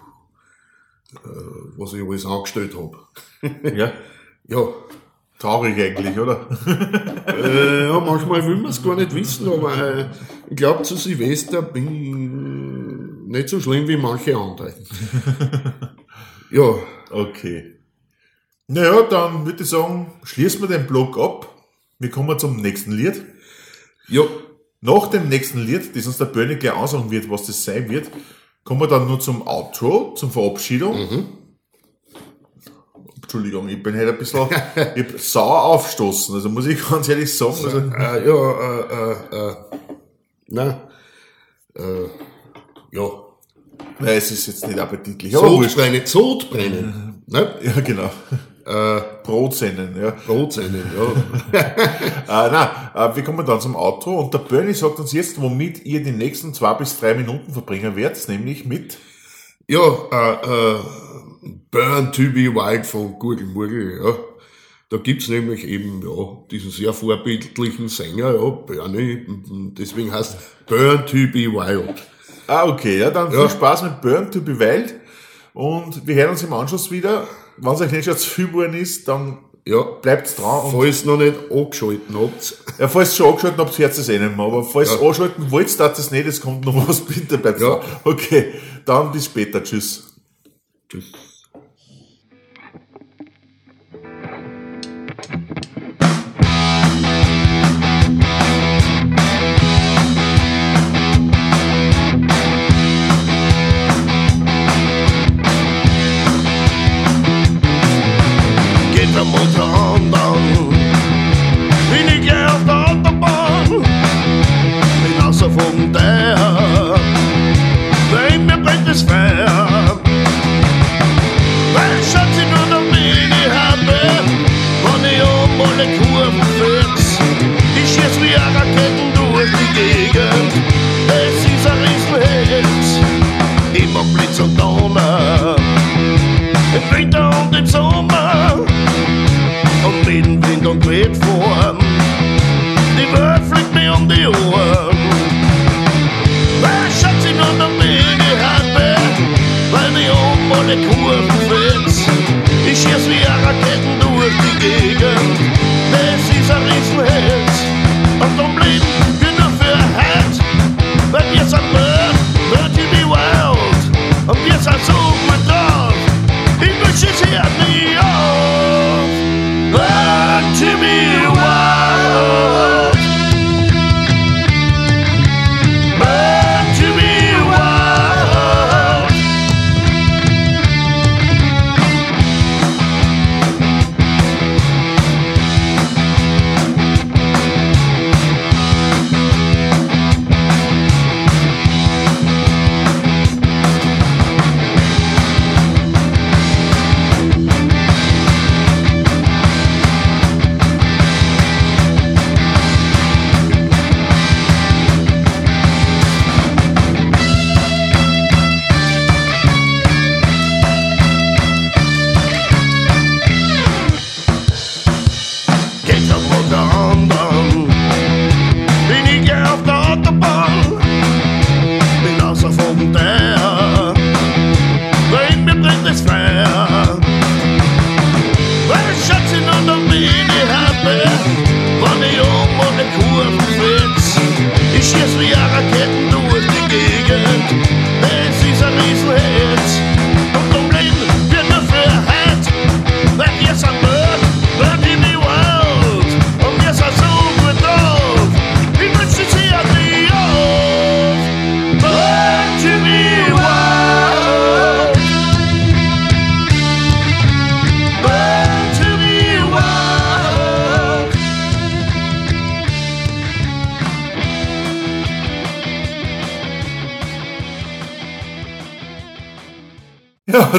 was 1.76 1.94
ich 1.94 2.02
alles 2.02 2.26
angestellt 2.26 2.74
habe. 2.76 3.76
ja. 3.76 3.92
Ja, 4.50 4.66
Traurig 5.38 5.78
eigentlich, 5.78 6.18
oder? 6.18 6.48
äh, 7.26 7.86
ja, 7.86 8.00
manchmal 8.00 8.46
will 8.46 8.56
man 8.56 8.70
es 8.70 8.82
gar 8.82 8.96
nicht 8.96 9.14
wissen, 9.14 9.46
aber 9.46 9.76
äh, 9.76 10.06
ich 10.48 10.56
glaube, 10.56 10.84
zu 10.84 10.96
Silvester 10.96 11.60
bin 11.60 11.92
ich 11.92 13.30
nicht 13.30 13.50
so 13.50 13.60
schlimm 13.60 13.86
wie 13.86 13.98
manche 13.98 14.34
andere. 14.34 14.72
ja, 16.50 16.74
Okay. 17.10 17.74
Naja, 18.66 19.02
dann 19.02 19.46
würde 19.46 19.62
ich 19.62 19.70
sagen, 19.70 20.12
schließen 20.24 20.60
wir 20.60 20.68
den 20.68 20.86
Blog 20.86 21.18
ab. 21.18 21.54
Wir 21.98 22.10
kommen 22.10 22.38
zum 22.38 22.60
nächsten 22.60 22.92
Lied. 22.92 23.24
ja, 24.08 24.22
Nach 24.80 25.08
dem 25.08 25.28
nächsten 25.28 25.60
Lied, 25.60 25.96
das 25.96 26.06
uns 26.06 26.18
der 26.18 26.26
Bernie 26.26 26.56
gleich 26.56 26.74
ansagen 26.74 27.10
wird, 27.10 27.30
was 27.30 27.46
das 27.46 27.64
sein 27.64 27.88
wird, 27.88 28.10
kommen 28.68 28.82
wir 28.82 28.86
dann 28.86 29.06
nur 29.06 29.18
zum 29.18 29.46
Outro, 29.46 30.12
zum 30.14 30.30
Verabschiedung. 30.30 30.94
Entschuldigung, 33.14 33.66
ich 33.66 33.82
bin 33.82 33.96
halt 33.96 34.10
ein 34.10 34.18
bisschen 34.18 34.46
ich 34.94 35.22
sauer 35.22 35.62
aufstoßen, 35.62 36.34
also 36.34 36.50
muss 36.50 36.66
ich 36.66 36.86
ganz 36.86 37.08
ehrlich 37.08 37.34
sagen. 37.34 37.54
Also, 37.64 37.78
äh, 37.78 38.28
ja, 38.28 38.60
äh, 38.60 39.36
äh, 39.36 39.50
äh, 39.50 39.56
na, 40.48 40.90
äh, 41.76 42.08
ja, 42.92 43.10
nein, 44.00 44.18
es 44.18 44.32
ist 44.32 44.48
jetzt 44.48 44.66
nicht 44.66 44.78
appetitlich. 44.78 45.32
Sodbrennen, 45.32 46.04
Sodbrennen, 46.04 47.22
ne? 47.26 47.54
Ja, 47.62 47.80
genau. 47.80 48.10
Äh, 48.66 49.00
Brotsennen, 49.28 49.94
ja. 50.00 50.10
Brotsennen, 50.26 50.84
ja. 50.96 51.58
Äh, 51.60 52.50
nein, 52.50 52.68
äh, 52.94 53.14
wir 53.16 53.22
kommen 53.24 53.44
dann 53.44 53.60
zum 53.60 53.76
Outro 53.76 54.18
und 54.20 54.32
der 54.32 54.38
Bernie 54.38 54.72
sagt 54.72 54.98
uns 54.98 55.12
jetzt, 55.12 55.38
womit 55.40 55.84
ihr 55.84 56.02
die 56.02 56.12
nächsten 56.12 56.54
zwei 56.54 56.72
bis 56.74 56.98
drei 56.98 57.12
Minuten 57.12 57.52
verbringen 57.52 57.94
werdet, 57.94 58.26
nämlich 58.28 58.64
mit 58.64 58.96
Ja, 59.68 59.80
äh, 60.10 60.32
äh, 60.76 60.78
Burn 61.70 62.10
to 62.12 62.22
be 62.22 62.54
Wild 62.54 62.86
von 62.86 63.18
Gurgelmurgel, 63.18 64.00
ja. 64.02 64.14
Da 64.90 64.96
gibt's 64.96 65.28
nämlich 65.28 65.64
eben, 65.66 66.00
ja, 66.02 66.38
diesen 66.50 66.70
sehr 66.70 66.94
vorbildlichen 66.94 67.88
Sänger, 67.90 68.34
ja, 68.34 68.48
Bernie, 68.48 69.26
deswegen 69.78 70.10
heißt 70.10 70.38
Burn 70.66 71.04
to 71.04 71.16
be 71.32 71.52
Wild. 71.52 72.02
Ah, 72.46 72.64
okay, 72.66 72.98
ja, 72.98 73.10
dann 73.10 73.30
Ja. 73.30 73.40
viel 73.40 73.50
Spaß 73.50 73.82
mit 73.82 74.00
Burn 74.00 74.30
to 74.30 74.40
be 74.40 74.58
Wild. 74.58 74.94
Und 75.52 76.06
wir 76.06 76.14
hören 76.14 76.30
uns 76.30 76.42
im 76.42 76.52
Anschluss 76.54 76.90
wieder. 76.90 77.26
Wenn 77.60 77.72
es 77.72 77.80
euch 77.80 77.92
nicht 77.92 78.04
schon 78.04 78.16
zu 78.16 78.28
viel 78.28 78.48
geworden 78.48 78.74
ist, 78.74 79.06
dann 79.08 79.38
Ja, 79.66 79.82
bleibt's 79.82 80.34
dran. 80.36 80.66
Und, 80.66 80.72
falls 80.80 81.02
ihr 81.04 81.06
noch 81.10 81.18
nicht 81.18 81.34
angeschalten 81.50 82.16
habt, 82.18 82.56
ja, 82.78 82.88
falls 82.88 83.12
ihr 83.12 83.16
schon 83.16 83.26
angeschaltet 83.28 83.58
habt, 83.60 83.78
hört 83.78 83.92
es 83.98 84.08
eh 84.08 84.18
nicht 84.18 84.36
mehr. 84.36 84.46
Aber 84.46 84.64
falls 84.64 84.92
ihr 84.92 85.02
anschalten 85.02 85.50
wollt, 85.50 85.80
darf 85.80 85.98
es 85.98 86.10
nicht, 86.10 86.26
es 86.26 86.40
kommt 86.40 86.64
noch 86.64 86.88
was, 86.88 87.00
bitte 87.04 87.36
bleibt 87.38 87.60
Ja. 87.60 87.76
dran. 87.76 87.80
Okay, 88.04 88.54
dann 88.84 89.12
bis 89.12 89.26
später. 89.26 89.62
Tschüss. 89.62 90.14
tschüss. 90.88 91.04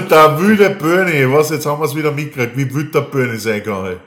Der 0.10 0.40
wilde 0.40 0.70
Bernie, 0.72 1.32
was, 1.32 1.50
jetzt 1.50 1.66
haben 1.66 1.82
wir 1.82 1.86
es 1.86 1.96
wieder 1.96 2.12
mitgekriegt, 2.12 2.56
wie 2.58 2.74
wild 2.74 2.94
der 2.96 3.02
Bernie 3.02 3.38
sein 3.38 3.64
kann. 3.64 3.98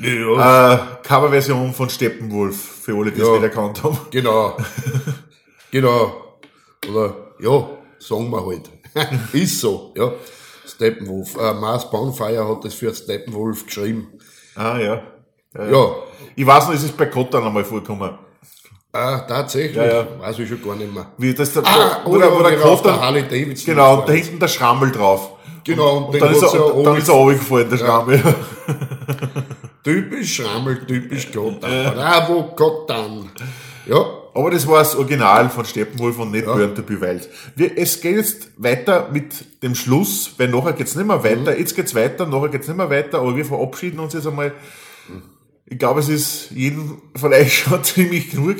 Ja, 0.00 0.74
Äh, 0.74 0.78
Coverversion 1.06 1.72
von 1.74 1.88
Steppenwolf, 1.90 2.56
für 2.56 2.94
alle, 2.96 3.12
die 3.12 3.20
es 3.20 3.26
Ja. 3.26 3.34
nicht 3.34 3.42
erkannt 3.44 3.82
haben. 3.82 3.98
genau. 4.10 4.56
genau. 5.70 6.38
Oder, 6.90 7.14
ja, 7.38 7.68
sagen 7.98 8.30
wir 8.30 8.44
halt. 8.46 8.70
ist 9.32 9.60
so, 9.60 9.92
ja. 9.96 10.12
Steppenwolf. 10.66 11.36
Äh, 11.36 11.54
Mars 11.54 11.88
Bonfire 11.90 12.48
hat 12.48 12.64
das 12.64 12.74
für 12.74 12.92
Steppenwolf 12.94 13.66
geschrieben. 13.66 14.08
Ah, 14.54 14.78
ja. 14.78 15.02
Ja. 15.58 15.90
Ich 16.34 16.46
weiß 16.46 16.68
noch, 16.68 16.74
es 16.74 16.82
ist 16.84 16.96
bei 16.96 17.06
Kotan 17.06 17.44
einmal 17.44 17.64
vorgekommen. 17.64 18.10
Ah, 18.94 19.20
tatsächlich? 19.20 19.76
Ja, 19.76 19.86
ja. 19.86 20.06
Weiß 20.20 20.38
ich 20.38 20.48
schon 20.48 20.62
gar 20.62 20.76
nicht 20.76 20.92
mehr. 20.92 21.06
Wie, 21.18 21.32
das 21.34 21.52
der, 21.52 21.62
Ah, 21.64 22.00
wo 22.04 22.18
der, 22.18 22.30
wo 22.32 22.42
der 22.42 22.58
oder 22.58 22.66
auf 22.66 22.82
der 22.82 23.00
Harley 23.00 23.22
Davidson. 23.22 23.74
genau, 23.74 24.00
und 24.00 24.08
da 24.08 24.12
ist. 24.12 24.24
hinten 24.26 24.40
der 24.40 24.48
Schrammel 24.48 24.90
drauf. 24.92 25.31
Genau, 25.64 25.96
und 25.98 26.14
Und 26.14 26.20
dann 26.20 26.32
ist 26.32 26.42
er, 26.42 26.54
ja 26.54 26.82
dann 26.82 26.96
ist 26.96 27.08
er 27.08 27.14
runtergefallen, 27.14 27.70
der 27.70 27.78
Schrammel. 27.78 28.22
Typisch 29.84 30.36
Schrammel, 30.36 30.84
typisch 30.86 31.32
Kotan. 31.32 31.94
Bravo, 31.94 32.42
Kotan. 32.54 33.30
Ja, 33.86 34.04
Aber 34.32 34.50
das 34.52 34.66
war 34.68 34.78
das 34.78 34.94
Original 34.94 35.50
von 35.50 35.64
Steppenwolf 35.64 36.18
und 36.20 36.30
nicht 36.30 36.44
Burn 36.46 36.74
to 36.74 36.82
be 36.82 37.00
Wild. 37.00 37.28
Wir, 37.56 37.76
es 37.76 38.00
geht 38.00 38.16
jetzt 38.16 38.50
weiter 38.56 39.08
mit 39.12 39.62
dem 39.62 39.74
Schluss, 39.74 40.34
weil 40.38 40.48
nachher 40.48 40.72
geht's 40.74 40.94
nicht 40.94 41.06
mehr 41.06 41.24
weiter. 41.24 41.58
Jetzt 41.58 41.74
geht's 41.74 41.94
weiter, 41.96 42.26
nachher 42.26 42.48
geht's 42.48 42.68
nicht 42.68 42.76
mehr 42.76 42.90
weiter, 42.90 43.18
aber 43.18 43.36
wir 43.36 43.44
verabschieden 43.44 43.98
uns 43.98 44.14
jetzt 44.14 44.26
einmal. 44.26 44.52
Ich 45.66 45.78
glaube, 45.78 46.00
es 46.00 46.08
ist 46.08 46.50
jedem 46.52 47.02
von 47.16 47.32
euch 47.32 47.58
schon 47.64 47.82
ziemlich 47.82 48.30
genug. 48.30 48.56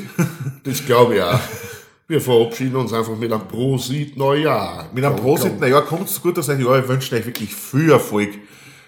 das 0.64 0.84
glaube 0.84 1.16
ich 1.16 1.22
auch. 1.22 1.38
Wir 2.08 2.20
verabschieden 2.20 2.76
uns 2.76 2.92
einfach 2.92 3.16
mit 3.16 3.32
einem 3.32 3.46
Prosit 3.48 4.16
Neujahr. 4.16 4.90
Mit 4.92 5.04
einem 5.04 5.16
Prosit, 5.16 5.58
naja, 5.60 5.80
kommt 5.80 6.08
es 6.08 6.20
gut 6.20 6.38
aus 6.38 6.48
euch 6.48 6.60
Jahr. 6.60 6.78
Ich 6.78 6.88
wünsche 6.88 7.14
euch 7.14 7.24
wirklich 7.24 7.54
viel 7.54 7.90
Erfolg, 7.90 8.30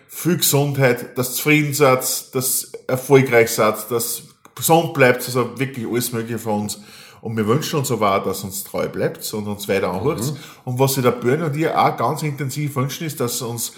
viel 0.08 0.36
Gesundheit, 0.36 1.16
dass 1.16 1.30
ihr 1.30 1.34
zufrieden 1.36 1.74
seid, 1.74 2.34
dass 2.34 2.72
ihr 2.74 2.78
erfolgreich 2.88 3.50
seid, 3.50 3.90
dass 3.90 4.20
ihr 4.20 4.24
gesund 4.54 4.94
bleibt, 4.94 5.24
also 5.26 5.58
wirklich 5.58 5.86
alles 5.86 6.12
Mögliche 6.12 6.38
für 6.38 6.50
uns. 6.50 6.80
Und 7.22 7.36
wir 7.38 7.46
wünschen 7.46 7.78
uns 7.78 7.90
aber 7.90 8.16
auch, 8.18 8.24
dass 8.24 8.44
uns 8.44 8.64
treu 8.64 8.88
bleibt 8.88 9.32
und 9.32 9.46
uns 9.46 9.66
weiter 9.68 9.90
anhört. 9.90 10.20
Und 10.64 10.78
was 10.78 10.94
sich 10.94 11.02
der 11.02 11.12
Björn 11.12 11.42
und 11.42 11.56
ihr 11.56 11.80
auch 11.80 11.96
ganz 11.96 12.22
intensiv 12.22 12.76
wünschen, 12.76 13.06
ist, 13.06 13.18
dass 13.20 13.40
ihr 13.40 13.48
uns 13.48 13.72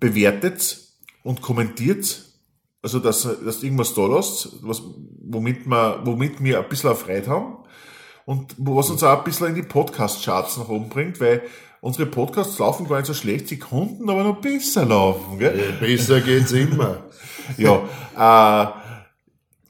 bewertet 0.00 0.78
und 1.22 1.40
kommentiert. 1.40 2.24
Also, 2.82 2.98
dass, 2.98 3.24
ihr- 3.24 3.36
dass 3.44 3.62
irgendwas 3.62 3.94
da 3.94 4.06
lasst, 4.06 4.50
was, 4.62 4.82
womit 5.20 5.66
wir, 5.66 6.00
womit 6.04 6.42
wir 6.42 6.58
ein 6.60 6.68
bisschen 6.68 6.94
Freude 6.96 7.28
haben. 7.28 7.56
Und 8.28 8.54
was 8.58 8.90
uns 8.90 9.02
auch 9.02 9.16
ein 9.16 9.24
bisschen 9.24 9.46
in 9.46 9.54
die 9.54 9.62
Podcast-Charts 9.62 10.58
nach 10.58 10.68
oben 10.68 10.90
bringt, 10.90 11.18
weil 11.18 11.44
unsere 11.80 12.04
Podcasts 12.04 12.58
laufen 12.58 12.86
gar 12.86 12.98
nicht 12.98 13.06
so 13.06 13.14
schlecht, 13.14 13.48
sie 13.48 13.58
konnten 13.58 14.10
aber 14.10 14.22
noch 14.22 14.42
besser 14.42 14.84
laufen. 14.84 15.38
Gell? 15.38 15.58
Ja, 15.58 15.80
besser 15.80 16.20
geht's 16.20 16.52
immer. 16.52 17.04
Ja, 17.56 17.78
äh, 18.14 18.72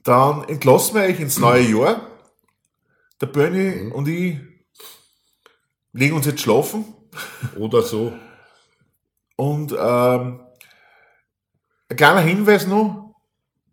dann 0.02 0.42
entlassen 0.48 0.96
wir 0.96 1.02
euch 1.02 1.20
ins 1.20 1.38
neue 1.38 1.62
Jahr. 1.62 2.00
Der 3.20 3.26
Bernie 3.26 3.92
und 3.92 4.08
ich 4.08 4.38
legen 5.92 6.16
uns 6.16 6.26
jetzt 6.26 6.40
schlafen 6.40 6.84
Oder 7.56 7.82
so. 7.82 8.12
und 9.36 9.70
ähm, 9.70 10.40
ein 11.88 11.96
kleiner 11.96 12.22
Hinweis 12.22 12.66
noch. 12.66 13.14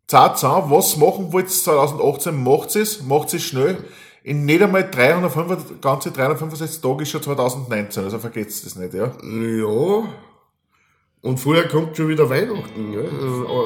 Zart 0.05 0.43
was 0.43 0.95
machen 0.97 1.33
wollt 1.33 1.47
ihr 1.47 1.51
2018? 1.51 2.43
Macht 2.43 2.75
es, 2.75 3.01
macht 3.01 3.33
es 3.33 3.41
schnell. 3.41 3.83
In 4.25 4.43
nicht 4.43 4.59
einmal 4.59 4.89
365, 4.89 5.79
ganze 5.81 6.11
365 6.11 6.81
Tage 6.81 7.03
ist 7.03 7.11
schon 7.11 7.21
2019, 7.21 8.05
also 8.05 8.17
vergesst 8.17 8.65
das 8.65 8.75
nicht, 8.75 8.95
ja. 8.95 9.11
Ja. 9.23 10.03
Und 11.21 11.37
vorher 11.39 11.67
kommt 11.67 11.95
schon 11.95 12.07
wieder 12.07 12.27
Weihnachten. 12.27 12.91
Ja? 12.91 13.01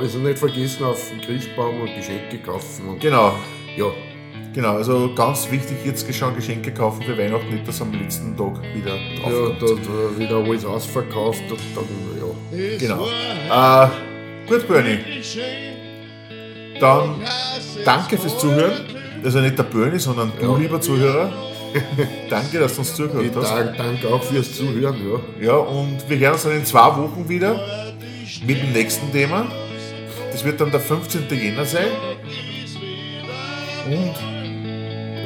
Also 0.02 0.18
nicht 0.18 0.38
vergessen 0.38 0.84
auf 0.84 1.02
den 1.10 1.22
Christbaum 1.22 1.80
und 1.80 1.96
Geschenke 1.96 2.40
kaufen. 2.40 2.90
Und 2.90 3.00
Genau, 3.00 3.36
ja, 3.78 3.86
genau, 4.54 4.76
also 4.76 5.16
ganz 5.16 5.50
wichtig, 5.50 5.78
jetzt 5.86 6.14
schon 6.14 6.36
Geschenke 6.36 6.74
kaufen 6.74 7.04
für 7.04 7.18
Weihnachten, 7.18 7.54
nicht 7.54 7.66
dass 7.66 7.82
am 7.82 7.94
letzten 7.94 8.36
Tag 8.36 8.62
wieder 8.76 8.98
ja 8.98 9.22
drauf 9.22 9.58
da, 9.62 9.66
da 9.66 10.20
wieder 10.20 10.36
alles 10.44 10.66
ausverkauft 10.66 11.44
und 11.50 11.62
dann, 11.74 11.86
ja. 12.20 12.78
Genau. 12.78 13.08
Äh, 13.86 13.90
gut, 14.46 14.68
Bernie. 14.68 15.00
Dann 16.82 17.16
danke 17.86 18.18
fürs 18.18 18.38
Zuhören. 18.38 18.99
Also 19.24 19.40
nicht 19.40 19.58
der 19.58 19.64
Bernie, 19.64 20.00
sondern 20.00 20.32
du, 20.40 20.56
lieber 20.58 20.80
Zuhörer. 20.82 21.32
danke, 22.30 22.60
dass 22.60 22.74
du 22.74 22.80
uns 22.82 22.96
zugehört 22.96 23.26
Ich 23.26 23.36
hast. 23.36 23.52
danke, 23.52 23.74
danke 23.78 24.08
auch 24.08 24.24
fürs 24.24 24.56
Zuhören. 24.56 24.96
Ja. 25.40 25.48
Ja, 25.48 25.54
und 25.58 25.98
wir 26.08 26.18
hören 26.18 26.34
uns 26.34 26.44
dann 26.44 26.54
in 26.58 26.66
zwei 26.66 26.88
Wochen 26.98 27.28
wieder 27.30 27.60
mit 28.46 28.62
dem 28.62 28.72
nächsten 28.72 29.12
Thema. 29.12 29.46
Das 30.32 30.44
wird 30.44 30.60
dann 30.62 30.72
der 30.72 30.80
15. 30.80 31.26
Jänner 31.32 31.66
sein. 31.66 31.88
Und 33.88 34.16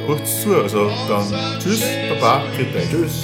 hört 0.08 0.26
zu. 0.26 0.54
Also 0.62 0.90
dann 1.08 1.60
tschüss, 1.60 1.82
Baba, 2.10 2.42
bitte. 2.56 2.80
Tschüss. 2.90 3.22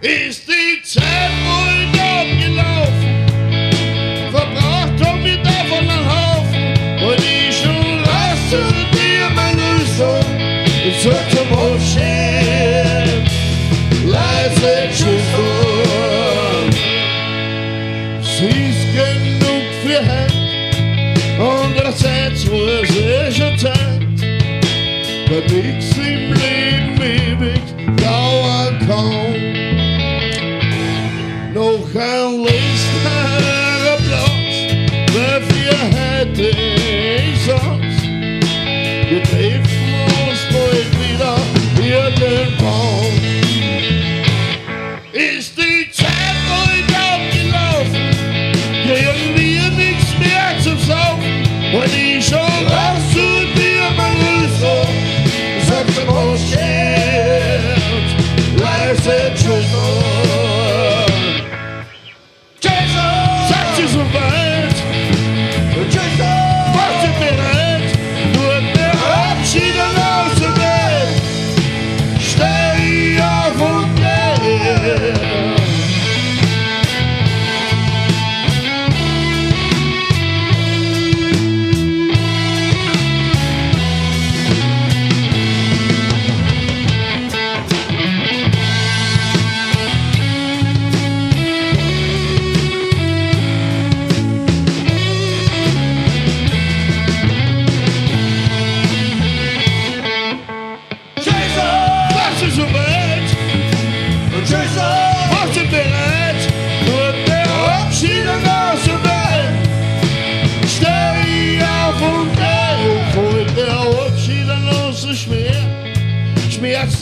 Ist 0.00 0.48
die 0.48 0.82
Zeit 0.82 1.30
wohl 1.46 1.73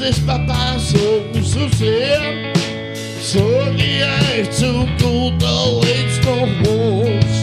es 0.05 0.19
Papa 0.21 0.79
so, 0.79 1.23
so 1.43 1.69
sehr. 1.77 2.21
Sag 3.21 3.75
ich 3.77 4.51
zu 4.51 4.87
guter 5.01 5.81
Letzt 5.81 6.25
noch 6.25 6.49
was. 6.61 7.43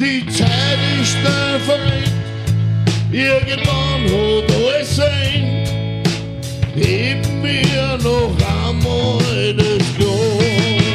Die 0.00 0.26
Zeit 0.28 0.78
ist 1.00 1.12
schnell 1.12 1.60
verrinnt, 1.60 2.12
irgendwann 3.12 4.04
hat 4.04 4.50
alles 4.56 4.96
sein. 4.96 5.64
Geben 6.74 7.42
wir 7.42 7.98
noch 8.02 8.36
einmal 8.64 9.54
das 9.54 9.84
Glas. 9.96 10.86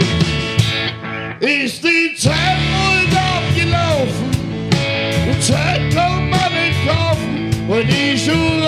Ist 1.40 1.84
die 1.84 2.16
Zeit 2.16 2.60
wohl 2.72 3.06
abgelaufen? 3.18 4.32
Die 5.26 5.40
Zeit 5.40 5.82
kann 5.94 6.30
man 6.30 6.52
nicht 6.54 6.88
kaufen. 6.88 7.50
Und 7.68 7.90
ich 7.90 8.26
schon 8.26 8.62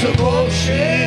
Und 0.00 0.16
sag 0.16 0.97